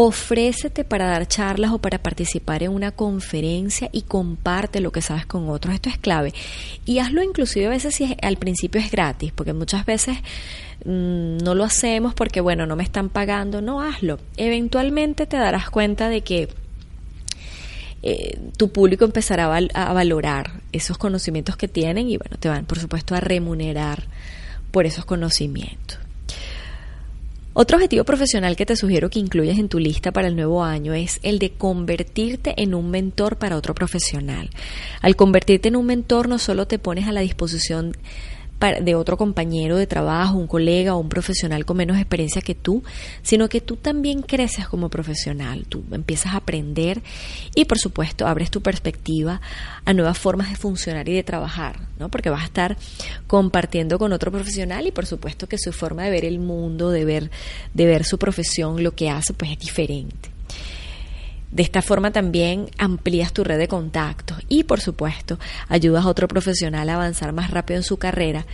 Ofrécete 0.02 0.86
para 0.86 1.08
dar 1.08 1.28
charlas 1.28 1.74
o 1.74 1.80
para 1.80 1.98
participar 1.98 2.64
en 2.64 2.72
una 2.72 2.92
conferencia 2.92 3.90
y 3.92 4.04
comparte 4.04 4.80
lo 4.80 4.94
que 4.94 5.02
sabes 5.02 5.26
con 5.26 5.50
otros. 5.50 5.76
Esto 5.76 5.90
es 5.90 5.98
clave. 5.98 6.34
Y 6.86 7.00
hazlo 7.00 7.22
inclusive 7.22 7.66
a 7.66 7.70
veces 7.72 7.96
si 7.96 8.16
al 8.22 8.38
principio 8.38 8.80
es 8.80 8.92
gratis, 8.92 9.34
porque 9.34 9.52
muchas 9.52 9.86
veces 9.86 10.18
mm, 10.86 11.40
no 11.40 11.54
lo 11.54 11.66
hacemos 11.66 12.14
porque, 12.14 12.40
bueno, 12.40 12.66
no 12.66 12.78
me 12.78 12.84
están 12.84 13.10
pagando. 13.10 13.62
No, 13.62 13.82
hazlo. 13.82 14.20
Eventualmente 14.38 15.26
te 15.26 15.36
darás 15.36 15.70
cuenta 15.70 16.08
de 16.08 16.22
que 16.22 16.48
eh, 18.02 18.40
tu 18.56 18.72
público 18.72 19.04
empezará 19.04 19.54
a 19.74 19.92
valorar 19.94 20.62
esos 20.72 20.98
conocimientos 20.98 21.58
que 21.58 21.68
tienen 21.68 22.08
y, 22.08 22.16
bueno, 22.16 22.38
te 22.40 22.48
van, 22.48 22.64
por 22.64 22.80
supuesto, 22.80 23.16
a 23.16 23.20
remunerar 23.20 24.06
por 24.72 24.86
esos 24.86 25.04
conocimientos. 25.04 26.00
Otro 27.54 27.78
objetivo 27.78 28.04
profesional 28.04 28.56
que 28.56 28.66
te 28.66 28.76
sugiero 28.76 29.10
que 29.10 29.20
incluyas 29.20 29.58
en 29.58 29.70
tu 29.70 29.80
lista 29.80 30.12
para 30.12 30.28
el 30.28 30.36
nuevo 30.36 30.64
año 30.64 30.94
es 30.94 31.20
el 31.24 31.40
de 31.40 31.52
convertirte 31.52 32.54
en 32.62 32.76
un 32.76 32.92
mentor 32.92 33.38
para 33.38 33.58
otro 33.58 33.74
profesional. 33.74 34.50
Al 35.02 35.16
convertirte 35.16 35.70
en 35.70 35.76
un 35.76 35.88
mentor 35.88 36.30
no 36.30 36.38
solo 36.38 36.68
te 36.68 36.78
pones 36.78 37.08
a 37.08 37.12
la 37.12 37.22
disposición 37.22 37.98
de 38.60 38.96
otro 38.96 39.18
compañero 39.18 39.78
de 39.78 39.88
trabajo, 39.88 40.38
un 40.38 40.48
colega 40.48 40.96
o 40.96 41.00
un 41.00 41.10
profesional 41.10 41.66
con 41.66 41.78
menos 41.78 41.98
experiencia 41.98 42.42
que 42.42 42.56
tú, 42.56 42.84
sino 43.22 43.48
que 43.48 43.62
tú 43.62 43.78
también 43.78 44.22
creces 44.22 44.68
como 44.68 44.90
profesional, 44.90 45.66
tú 45.68 45.84
empiezas 45.92 46.34
a 46.34 46.38
aprender 46.38 47.02
y 47.56 47.66
por 47.66 47.80
supuesto 47.80 48.28
abres 48.28 48.52
tu 48.52 48.62
perspectiva 48.62 49.42
a 49.86 49.94
nuevas 49.94 50.18
formas 50.18 50.50
de 50.50 50.56
funcionar 50.56 51.08
y 51.08 51.14
de 51.14 51.24
trabajar, 51.24 51.80
¿no? 52.00 52.10
Porque 52.10 52.30
vas 52.30 52.42
a 52.42 52.46
estar 52.46 52.78
compartiendo 53.28 53.98
con 53.98 54.12
otro 54.12 54.32
profesional 54.32 54.88
y 54.88 54.92
por 54.92 55.06
supuesto 55.06 55.48
que 55.48 55.58
su 55.58 55.72
forma 55.72 56.04
de 56.04 56.12
ver 56.12 56.26
el 56.26 56.40
mundo, 56.40 56.90
de 56.90 57.06
ver 57.06 57.32
de 57.74 57.86
ver 57.86 58.04
su 58.04 58.18
profesión, 58.18 58.84
lo 58.84 58.94
que 58.94 59.10
hace, 59.10 59.34
pues 59.34 59.52
es 59.52 59.60
diferente. 59.60 60.39
De 61.52 61.64
esta 61.64 61.82
forma 61.82 62.12
también 62.12 62.70
amplías 62.78 63.34
tu 63.34 63.44
red 63.44 63.58
de 63.58 63.68
contactos 63.68 64.38
y, 64.50 64.64
por 64.64 64.82
supuesto, 64.82 65.40
ayudas 65.68 66.06
a 66.06 66.10
otro 66.10 66.28
profesional 66.28 66.90
a 66.90 66.96
avanzar 66.96 67.34
más 67.34 67.50
rápido 67.50 67.78
en 67.78 67.84
su 67.84 67.98
carrera 67.98 68.46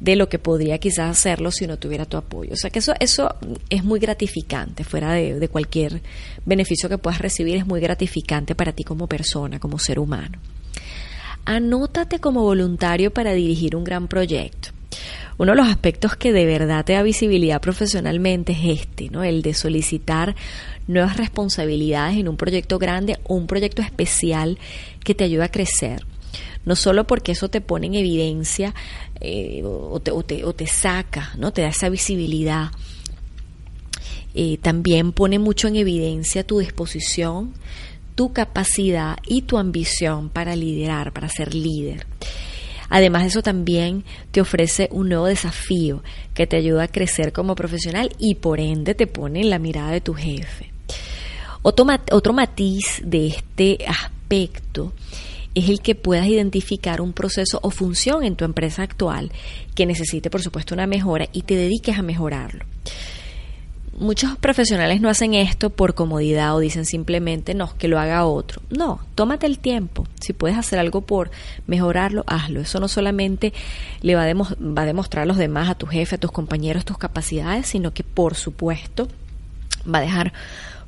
de 0.00 0.16
lo 0.16 0.28
que 0.28 0.40
podría 0.40 0.78
quizás 0.78 1.10
hacerlo 1.10 1.52
si 1.52 1.68
no 1.68 1.76
tuviera 1.76 2.06
tu 2.06 2.16
apoyo. 2.16 2.52
O 2.54 2.56
sea 2.56 2.70
que 2.70 2.80
eso, 2.80 2.92
eso 2.98 3.36
es 3.70 3.84
muy 3.84 4.00
gratificante, 4.00 4.82
fuera 4.82 5.12
de, 5.12 5.38
de 5.38 5.48
cualquier 5.48 6.02
beneficio 6.44 6.88
que 6.88 6.98
puedas 6.98 7.20
recibir, 7.20 7.56
es 7.56 7.66
muy 7.66 7.80
gratificante 7.80 8.56
para 8.56 8.72
ti 8.72 8.82
como 8.82 9.06
persona, 9.06 9.60
como 9.60 9.78
ser 9.78 10.00
humano. 10.00 10.38
Anótate 11.44 12.18
como 12.18 12.42
voluntario 12.42 13.12
para 13.12 13.32
dirigir 13.32 13.76
un 13.76 13.84
gran 13.84 14.08
proyecto. 14.08 14.70
Uno 15.38 15.52
de 15.52 15.56
los 15.56 15.68
aspectos 15.68 16.16
que 16.16 16.32
de 16.32 16.46
verdad 16.46 16.84
te 16.84 16.92
da 16.92 17.02
visibilidad 17.02 17.60
profesionalmente 17.60 18.52
es 18.52 18.80
este, 18.80 19.08
¿no? 19.10 19.24
El 19.24 19.42
de 19.42 19.54
solicitar 19.54 20.36
nuevas 20.86 21.16
responsabilidades 21.16 22.18
en 22.18 22.28
un 22.28 22.36
proyecto 22.36 22.78
grande 22.78 23.18
o 23.24 23.34
un 23.34 23.46
proyecto 23.46 23.82
especial 23.82 24.58
que 25.04 25.14
te 25.14 25.24
ayude 25.24 25.44
a 25.44 25.50
crecer. 25.50 26.04
No 26.64 26.76
solo 26.76 27.06
porque 27.06 27.32
eso 27.32 27.48
te 27.48 27.60
pone 27.60 27.88
en 27.88 27.94
evidencia 27.94 28.74
eh, 29.20 29.62
o, 29.64 30.00
te, 30.00 30.12
o, 30.12 30.22
te, 30.22 30.66
saca, 30.66 31.32
¿no? 31.36 31.52
te 31.52 31.62
da 31.62 31.68
esa 31.68 31.88
visibilidad. 31.88 32.70
Eh, 34.34 34.58
también 34.62 35.12
pone 35.12 35.38
mucho 35.38 35.68
en 35.68 35.76
evidencia 35.76 36.46
tu 36.46 36.60
disposición, 36.60 37.52
tu 38.14 38.32
capacidad 38.32 39.18
y 39.26 39.42
tu 39.42 39.58
ambición 39.58 40.30
para 40.30 40.56
liderar, 40.56 41.12
para 41.12 41.28
ser 41.28 41.54
líder. 41.54 42.06
Además, 42.94 43.24
eso 43.24 43.40
también 43.40 44.04
te 44.32 44.42
ofrece 44.42 44.88
un 44.92 45.08
nuevo 45.08 45.24
desafío 45.24 46.02
que 46.34 46.46
te 46.46 46.58
ayuda 46.58 46.82
a 46.82 46.88
crecer 46.88 47.32
como 47.32 47.54
profesional 47.54 48.10
y 48.18 48.34
por 48.34 48.60
ende 48.60 48.94
te 48.94 49.06
pone 49.06 49.40
en 49.40 49.48
la 49.48 49.58
mirada 49.58 49.92
de 49.92 50.02
tu 50.02 50.12
jefe. 50.12 50.70
Otro, 51.62 52.34
matiz 52.34 53.00
de 53.02 53.28
este 53.28 53.78
aspecto 53.86 54.92
es 55.54 55.70
el 55.70 55.80
que 55.80 55.94
puedas 55.94 56.26
identificar 56.26 57.00
un 57.00 57.14
proceso 57.14 57.60
o 57.62 57.70
función 57.70 58.24
en 58.24 58.36
tu 58.36 58.44
empresa 58.44 58.82
actual 58.82 59.32
que 59.74 59.86
necesite, 59.86 60.28
por 60.28 60.42
supuesto, 60.42 60.74
una 60.74 60.86
mejora 60.86 61.30
y 61.32 61.42
te 61.42 61.56
dediques 61.56 61.98
a 61.98 62.02
mejorarlo. 62.02 62.66
Muchos 63.98 64.38
profesionales 64.38 65.02
no 65.02 65.10
hacen 65.10 65.34
esto 65.34 65.68
por 65.68 65.94
comodidad 65.94 66.56
o 66.56 66.60
dicen 66.60 66.86
simplemente 66.86 67.54
no, 67.54 67.76
que 67.76 67.88
lo 67.88 67.98
haga 67.98 68.24
otro. 68.24 68.62
No, 68.70 69.00
tómate 69.14 69.46
el 69.46 69.58
tiempo. 69.58 70.06
Si 70.20 70.32
puedes 70.32 70.56
hacer 70.56 70.78
algo 70.78 71.02
por 71.02 71.30
mejorarlo, 71.66 72.24
hazlo. 72.26 72.60
Eso 72.60 72.80
no 72.80 72.88
solamente 72.88 73.52
le 74.00 74.14
va 74.14 74.24
a, 74.24 74.34
va 74.34 74.82
a 74.82 74.86
demostrar 74.86 75.24
a 75.24 75.26
los 75.26 75.36
demás, 75.36 75.68
a 75.68 75.74
tu 75.74 75.86
jefe, 75.86 76.16
a 76.16 76.18
tus 76.18 76.32
compañeros, 76.32 76.86
tus 76.86 76.96
capacidades, 76.96 77.66
sino 77.66 77.92
que 77.92 78.02
por 78.02 78.34
supuesto 78.34 79.08
va 79.86 79.98
a 79.98 80.02
dejar 80.02 80.32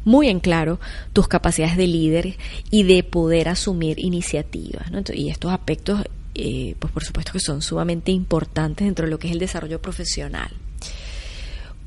muy 0.04 0.28
en 0.28 0.40
claro 0.40 0.80
tus 1.12 1.28
capacidades 1.28 1.76
de 1.76 1.86
líder 1.86 2.36
y 2.70 2.84
de 2.84 3.02
poder 3.02 3.48
asumir 3.48 3.98
iniciativas. 3.98 4.86
y 5.12 5.28
estos 5.28 5.52
aspectos, 5.52 6.04
eh, 6.34 6.74
pues 6.78 6.92
por 6.92 7.04
supuesto 7.04 7.32
que 7.32 7.40
son 7.40 7.62
sumamente 7.62 8.12
importantes 8.12 8.86
dentro 8.86 9.06
de 9.06 9.10
lo 9.10 9.18
que 9.18 9.28
es 9.28 9.32
el 9.32 9.38
desarrollo 9.38 9.80
profesional. 9.80 10.50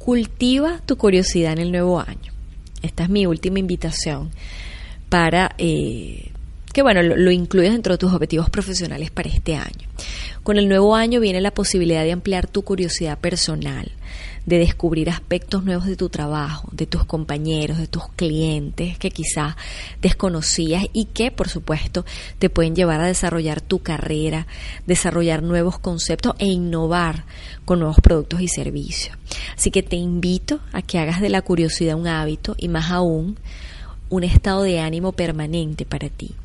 Cultiva 0.07 0.79
tu 0.85 0.95
curiosidad 0.95 1.51
en 1.51 1.59
el 1.59 1.71
nuevo 1.73 1.99
año. 1.99 2.31
Esta 2.81 3.03
es 3.03 3.09
mi 3.09 3.25
última 3.25 3.59
invitación 3.59 4.31
para 5.09 5.53
eh, 5.57 6.31
que 6.71 6.81
bueno, 6.81 7.03
lo, 7.03 7.17
lo, 7.17 7.29
incluyes 7.29 7.73
dentro 7.73 7.95
de 7.95 7.97
tus 7.97 8.13
objetivos 8.13 8.49
profesionales 8.49 9.11
para 9.11 9.27
este 9.27 9.57
año. 9.57 9.85
Con 10.43 10.57
el 10.57 10.69
nuevo 10.69 10.95
año 10.95 11.19
viene 11.19 11.41
la 11.41 11.51
posibilidad 11.51 12.05
de 12.05 12.13
ampliar 12.13 12.47
tu 12.47 12.61
curiosidad 12.61 13.19
personal, 13.19 13.91
de 14.47 14.59
descubrir 14.59 15.09
aspectos 15.09 15.65
nuevos 15.65 15.85
de 15.85 15.97
tu 15.97 16.07
trabajo, 16.07 16.69
de 16.71 16.87
tus 16.87 17.03
compañeros, 17.03 17.77
de 17.77 17.87
tus 17.87 18.07
clientes 18.15 18.97
que 18.97 19.11
quizás 19.11 19.55
desconocías 20.01 20.85
y 20.93 21.05
que 21.05 21.31
por 21.31 21.49
supuesto 21.49 22.05
te 22.39 22.49
pueden 22.49 22.73
llevar 22.73 23.01
a 23.01 23.07
desarrollar 23.07 23.59
tu 23.59 23.79
carrera, 23.79 24.47
desarrollar 24.87 25.43
nuevos 25.43 25.79
conceptos 25.79 26.33
e 26.39 26.45
innovar 26.45 27.25
con 27.65 27.79
nuevos 27.79 27.97
productos 28.01 28.39
y 28.39 28.47
servicios. 28.47 29.17
Así 29.53 29.69
que 29.69 29.83
te 29.83 29.97
invito 29.97 30.61
a 30.71 30.81
que 30.81 30.97
hagas 30.97 31.19
de 31.19 31.27
la 31.27 31.41
curiosidad 31.41 31.97
un 31.97 32.07
hábito 32.07 32.55
y 32.57 32.69
más 32.69 32.89
aún 32.89 33.37
un 34.09 34.23
estado 34.23 34.63
de 34.63 34.79
ánimo 34.79 35.11
permanente 35.11 35.85
para 35.85 36.07
ti, 36.07 36.35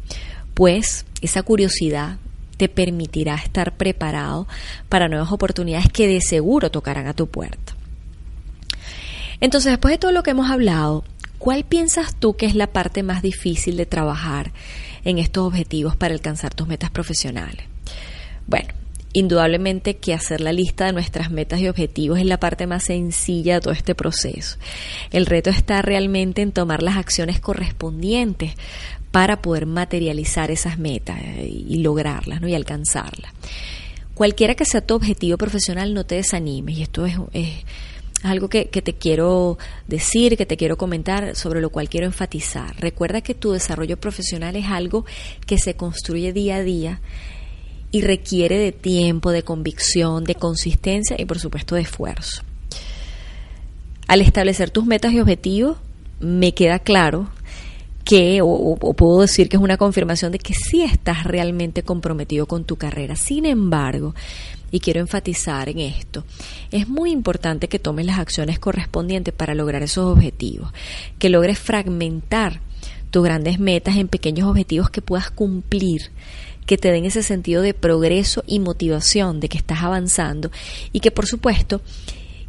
pues 0.54 1.06
esa 1.20 1.44
curiosidad 1.44 2.16
te 2.56 2.68
permitirá 2.68 3.36
estar 3.36 3.76
preparado 3.76 4.48
para 4.88 5.08
nuevas 5.08 5.30
oportunidades 5.30 5.88
que 5.92 6.08
de 6.08 6.20
seguro 6.20 6.68
tocarán 6.72 7.06
a 7.06 7.14
tu 7.14 7.28
puerta. 7.28 7.74
Entonces, 9.42 9.72
después 9.72 9.92
de 9.92 9.98
todo 9.98 10.12
lo 10.12 10.22
que 10.22 10.30
hemos 10.30 10.48
hablado, 10.48 11.02
¿cuál 11.38 11.64
piensas 11.64 12.14
tú 12.14 12.36
que 12.36 12.46
es 12.46 12.54
la 12.54 12.68
parte 12.68 13.02
más 13.02 13.22
difícil 13.22 13.76
de 13.76 13.86
trabajar 13.86 14.52
en 15.04 15.18
estos 15.18 15.44
objetivos 15.44 15.96
para 15.96 16.14
alcanzar 16.14 16.54
tus 16.54 16.68
metas 16.68 16.90
profesionales? 16.90 17.66
Bueno, 18.46 18.68
indudablemente 19.12 19.96
que 19.96 20.14
hacer 20.14 20.40
la 20.40 20.52
lista 20.52 20.86
de 20.86 20.92
nuestras 20.92 21.32
metas 21.32 21.58
y 21.58 21.66
objetivos 21.66 22.20
es 22.20 22.26
la 22.26 22.38
parte 22.38 22.68
más 22.68 22.84
sencilla 22.84 23.54
de 23.54 23.62
todo 23.62 23.74
este 23.74 23.96
proceso. 23.96 24.58
El 25.10 25.26
reto 25.26 25.50
está 25.50 25.82
realmente 25.82 26.40
en 26.40 26.52
tomar 26.52 26.80
las 26.80 26.96
acciones 26.96 27.40
correspondientes 27.40 28.52
para 29.10 29.42
poder 29.42 29.66
materializar 29.66 30.52
esas 30.52 30.78
metas 30.78 31.18
y 31.44 31.78
lograrlas 31.78 32.40
¿no? 32.40 32.46
y 32.46 32.54
alcanzarlas. 32.54 33.32
Cualquiera 34.14 34.54
que 34.54 34.64
sea 34.64 34.86
tu 34.86 34.94
objetivo 34.94 35.36
profesional, 35.36 35.94
no 35.94 36.06
te 36.06 36.14
desanimes. 36.14 36.78
Y 36.78 36.82
esto 36.82 37.06
es, 37.06 37.16
es 38.22 38.30
algo 38.30 38.48
que, 38.48 38.66
que, 38.66 38.82
te 38.82 38.94
quiero 38.94 39.58
decir, 39.88 40.36
que 40.36 40.46
te 40.46 40.56
quiero 40.56 40.76
comentar, 40.76 41.34
sobre 41.34 41.60
lo 41.60 41.70
cual 41.70 41.88
quiero 41.88 42.06
enfatizar. 42.06 42.74
Recuerda 42.78 43.20
que 43.20 43.34
tu 43.34 43.52
desarrollo 43.52 43.96
profesional 43.96 44.54
es 44.56 44.66
algo 44.66 45.04
que 45.46 45.58
se 45.58 45.74
construye 45.74 46.32
día 46.32 46.56
a 46.56 46.62
día 46.62 47.00
y 47.90 48.00
requiere 48.00 48.58
de 48.58 48.72
tiempo, 48.72 49.30
de 49.30 49.42
convicción, 49.42 50.24
de 50.24 50.34
consistencia 50.34 51.16
y 51.18 51.26
por 51.26 51.38
supuesto 51.38 51.74
de 51.74 51.82
esfuerzo. 51.82 52.42
Al 54.08 54.20
establecer 54.20 54.70
tus 54.70 54.86
metas 54.86 55.12
y 55.12 55.20
objetivos, 55.20 55.76
me 56.20 56.54
queda 56.54 56.78
claro 56.78 57.28
que, 58.04 58.40
o, 58.42 58.46
o, 58.48 58.94
puedo 58.94 59.20
decir 59.20 59.48
que 59.48 59.56
es 59.56 59.62
una 59.62 59.76
confirmación 59.76 60.32
de 60.32 60.38
que 60.38 60.54
sí 60.54 60.82
estás 60.82 61.24
realmente 61.24 61.82
comprometido 61.82 62.46
con 62.46 62.64
tu 62.64 62.76
carrera. 62.76 63.14
Sin 63.14 63.46
embargo, 63.46 64.14
y 64.72 64.80
quiero 64.80 64.98
enfatizar 65.00 65.68
en 65.68 65.78
esto. 65.78 66.24
Es 66.72 66.88
muy 66.88 67.12
importante 67.12 67.68
que 67.68 67.78
tomes 67.78 68.06
las 68.06 68.18
acciones 68.18 68.58
correspondientes 68.58 69.32
para 69.32 69.54
lograr 69.54 69.82
esos 69.84 70.16
objetivos, 70.16 70.72
que 71.20 71.28
logres 71.28 71.60
fragmentar 71.60 72.60
tus 73.12 73.22
grandes 73.22 73.60
metas 73.60 73.96
en 73.96 74.08
pequeños 74.08 74.48
objetivos 74.48 74.90
que 74.90 75.02
puedas 75.02 75.30
cumplir 75.30 76.10
que 76.66 76.78
te 76.78 76.90
den 76.90 77.04
ese 77.04 77.22
sentido 77.22 77.62
de 77.62 77.74
progreso 77.74 78.44
y 78.46 78.60
motivación 78.60 79.40
de 79.40 79.48
que 79.48 79.58
estás 79.58 79.82
avanzando 79.82 80.50
y 80.92 81.00
que 81.00 81.10
por 81.10 81.26
supuesto 81.26 81.80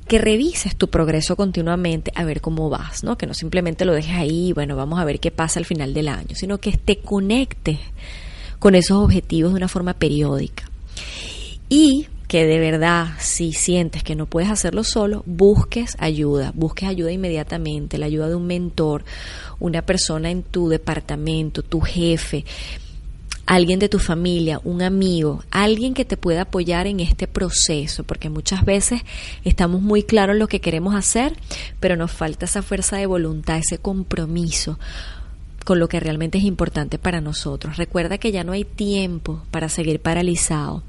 que 0.08 0.18
revises 0.18 0.76
tu 0.76 0.90
progreso 0.90 1.36
continuamente 1.36 2.12
a 2.16 2.24
ver 2.24 2.42
cómo 2.42 2.70
vas, 2.70 3.04
¿no? 3.04 3.18
Que 3.18 3.26
no 3.26 3.34
simplemente 3.34 3.86
lo 3.86 3.94
dejes 3.94 4.16
ahí, 4.16 4.52
bueno, 4.54 4.76
vamos 4.76 5.00
a 5.00 5.06
ver 5.06 5.20
qué 5.20 5.32
pasa 5.32 5.60
al 5.60 5.66
final 5.66 5.94
del 5.94 6.10
año, 6.10 6.36
sino 6.36 6.58
que 6.58 6.74
te 6.74 6.98
conectes 6.98 7.80
con 8.60 8.76
esos 8.76 8.98
objetivos 8.98 9.54
de 9.54 9.58
una 9.58 9.68
forma 9.68 9.94
periódica. 9.94 10.70
Y 11.70 12.08
que 12.34 12.48
de 12.48 12.58
verdad, 12.58 13.10
si 13.20 13.54
sientes 13.54 14.02
que 14.02 14.16
no 14.16 14.26
puedes 14.26 14.50
hacerlo 14.50 14.84
solo, 14.84 15.22
busques 15.28 15.96
ayuda, 16.00 16.52
busques 16.56 16.90
ayuda 16.90 17.12
inmediatamente, 17.12 18.00
la 18.00 18.08
ayuda 18.08 18.28
de 18.28 18.34
un 18.34 18.48
mentor, 18.48 19.06
una 19.60 19.84
persona 19.84 20.32
en 20.32 20.42
tu 20.42 20.68
departamento, 20.68 21.62
tu 21.62 21.80
jefe, 21.80 22.44
alguien 23.46 23.78
de 23.78 23.88
tu 23.88 24.00
familia, 24.00 24.60
un 24.64 24.82
amigo, 24.82 25.44
alguien 25.52 25.94
que 25.94 26.06
te 26.06 26.18
pueda 26.18 26.42
apoyar 26.42 26.88
en 26.88 27.02
este 27.02 27.28
proceso, 27.28 28.04
porque 28.04 28.32
muchas 28.32 28.66
veces 28.66 29.04
estamos 29.44 29.84
muy 29.84 30.02
claros 30.02 30.34
en 30.34 30.40
lo 30.40 30.48
que 30.48 30.60
queremos 30.60 30.96
hacer, 30.96 31.38
pero 31.80 31.96
nos 31.96 32.12
falta 32.12 32.46
esa 32.46 32.64
fuerza 32.64 32.98
de 32.98 33.06
voluntad, 33.06 33.60
ese 33.60 33.78
compromiso 33.78 34.80
con 35.64 35.80
lo 35.80 35.88
que 35.88 36.00
realmente 36.00 36.38
es 36.38 36.44
importante 36.44 36.98
para 36.98 37.22
nosotros. 37.22 37.78
Recuerda 37.78 38.18
que 38.18 38.32
ya 38.32 38.44
no 38.44 38.52
hay 38.52 38.66
tiempo 38.66 39.44
para 39.52 39.70
seguir 39.70 40.00
paralizado. 40.00 40.84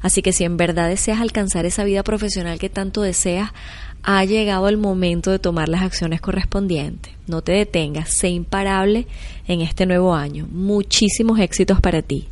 Así 0.00 0.22
que 0.22 0.32
si 0.32 0.44
en 0.44 0.56
verdad 0.56 0.88
deseas 0.88 1.20
alcanzar 1.20 1.66
esa 1.66 1.84
vida 1.84 2.02
profesional 2.02 2.58
que 2.58 2.68
tanto 2.68 3.02
deseas, 3.02 3.50
ha 4.02 4.24
llegado 4.24 4.68
el 4.68 4.78
momento 4.78 5.30
de 5.30 5.38
tomar 5.38 5.68
las 5.68 5.82
acciones 5.82 6.20
correspondientes. 6.20 7.12
No 7.26 7.42
te 7.42 7.52
detengas, 7.52 8.12
sé 8.12 8.28
imparable 8.30 9.06
en 9.46 9.60
este 9.60 9.86
nuevo 9.86 10.14
año. 10.14 10.48
Muchísimos 10.50 11.38
éxitos 11.38 11.80
para 11.80 12.02
ti. 12.02 12.28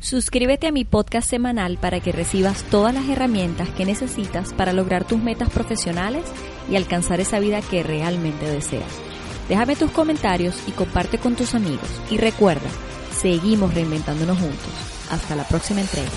Suscríbete 0.00 0.66
a 0.66 0.72
mi 0.72 0.84
podcast 0.84 1.28
semanal 1.28 1.78
para 1.78 2.00
que 2.00 2.12
recibas 2.12 2.64
todas 2.64 2.94
las 2.94 3.08
herramientas 3.08 3.68
que 3.70 3.84
necesitas 3.84 4.52
para 4.52 4.72
lograr 4.72 5.04
tus 5.06 5.18
metas 5.20 5.50
profesionales 5.50 6.24
y 6.70 6.76
alcanzar 6.76 7.20
esa 7.20 7.40
vida 7.40 7.60
que 7.62 7.82
realmente 7.82 8.46
deseas. 8.46 9.15
Déjame 9.48 9.76
tus 9.76 9.90
comentarios 9.90 10.56
y 10.66 10.72
comparte 10.72 11.18
con 11.18 11.36
tus 11.36 11.54
amigos. 11.54 11.88
Y 12.10 12.18
recuerda, 12.18 12.68
seguimos 13.16 13.74
reinventándonos 13.74 14.38
juntos. 14.38 14.72
Hasta 15.10 15.36
la 15.36 15.46
próxima 15.46 15.80
entrega. 15.80 16.10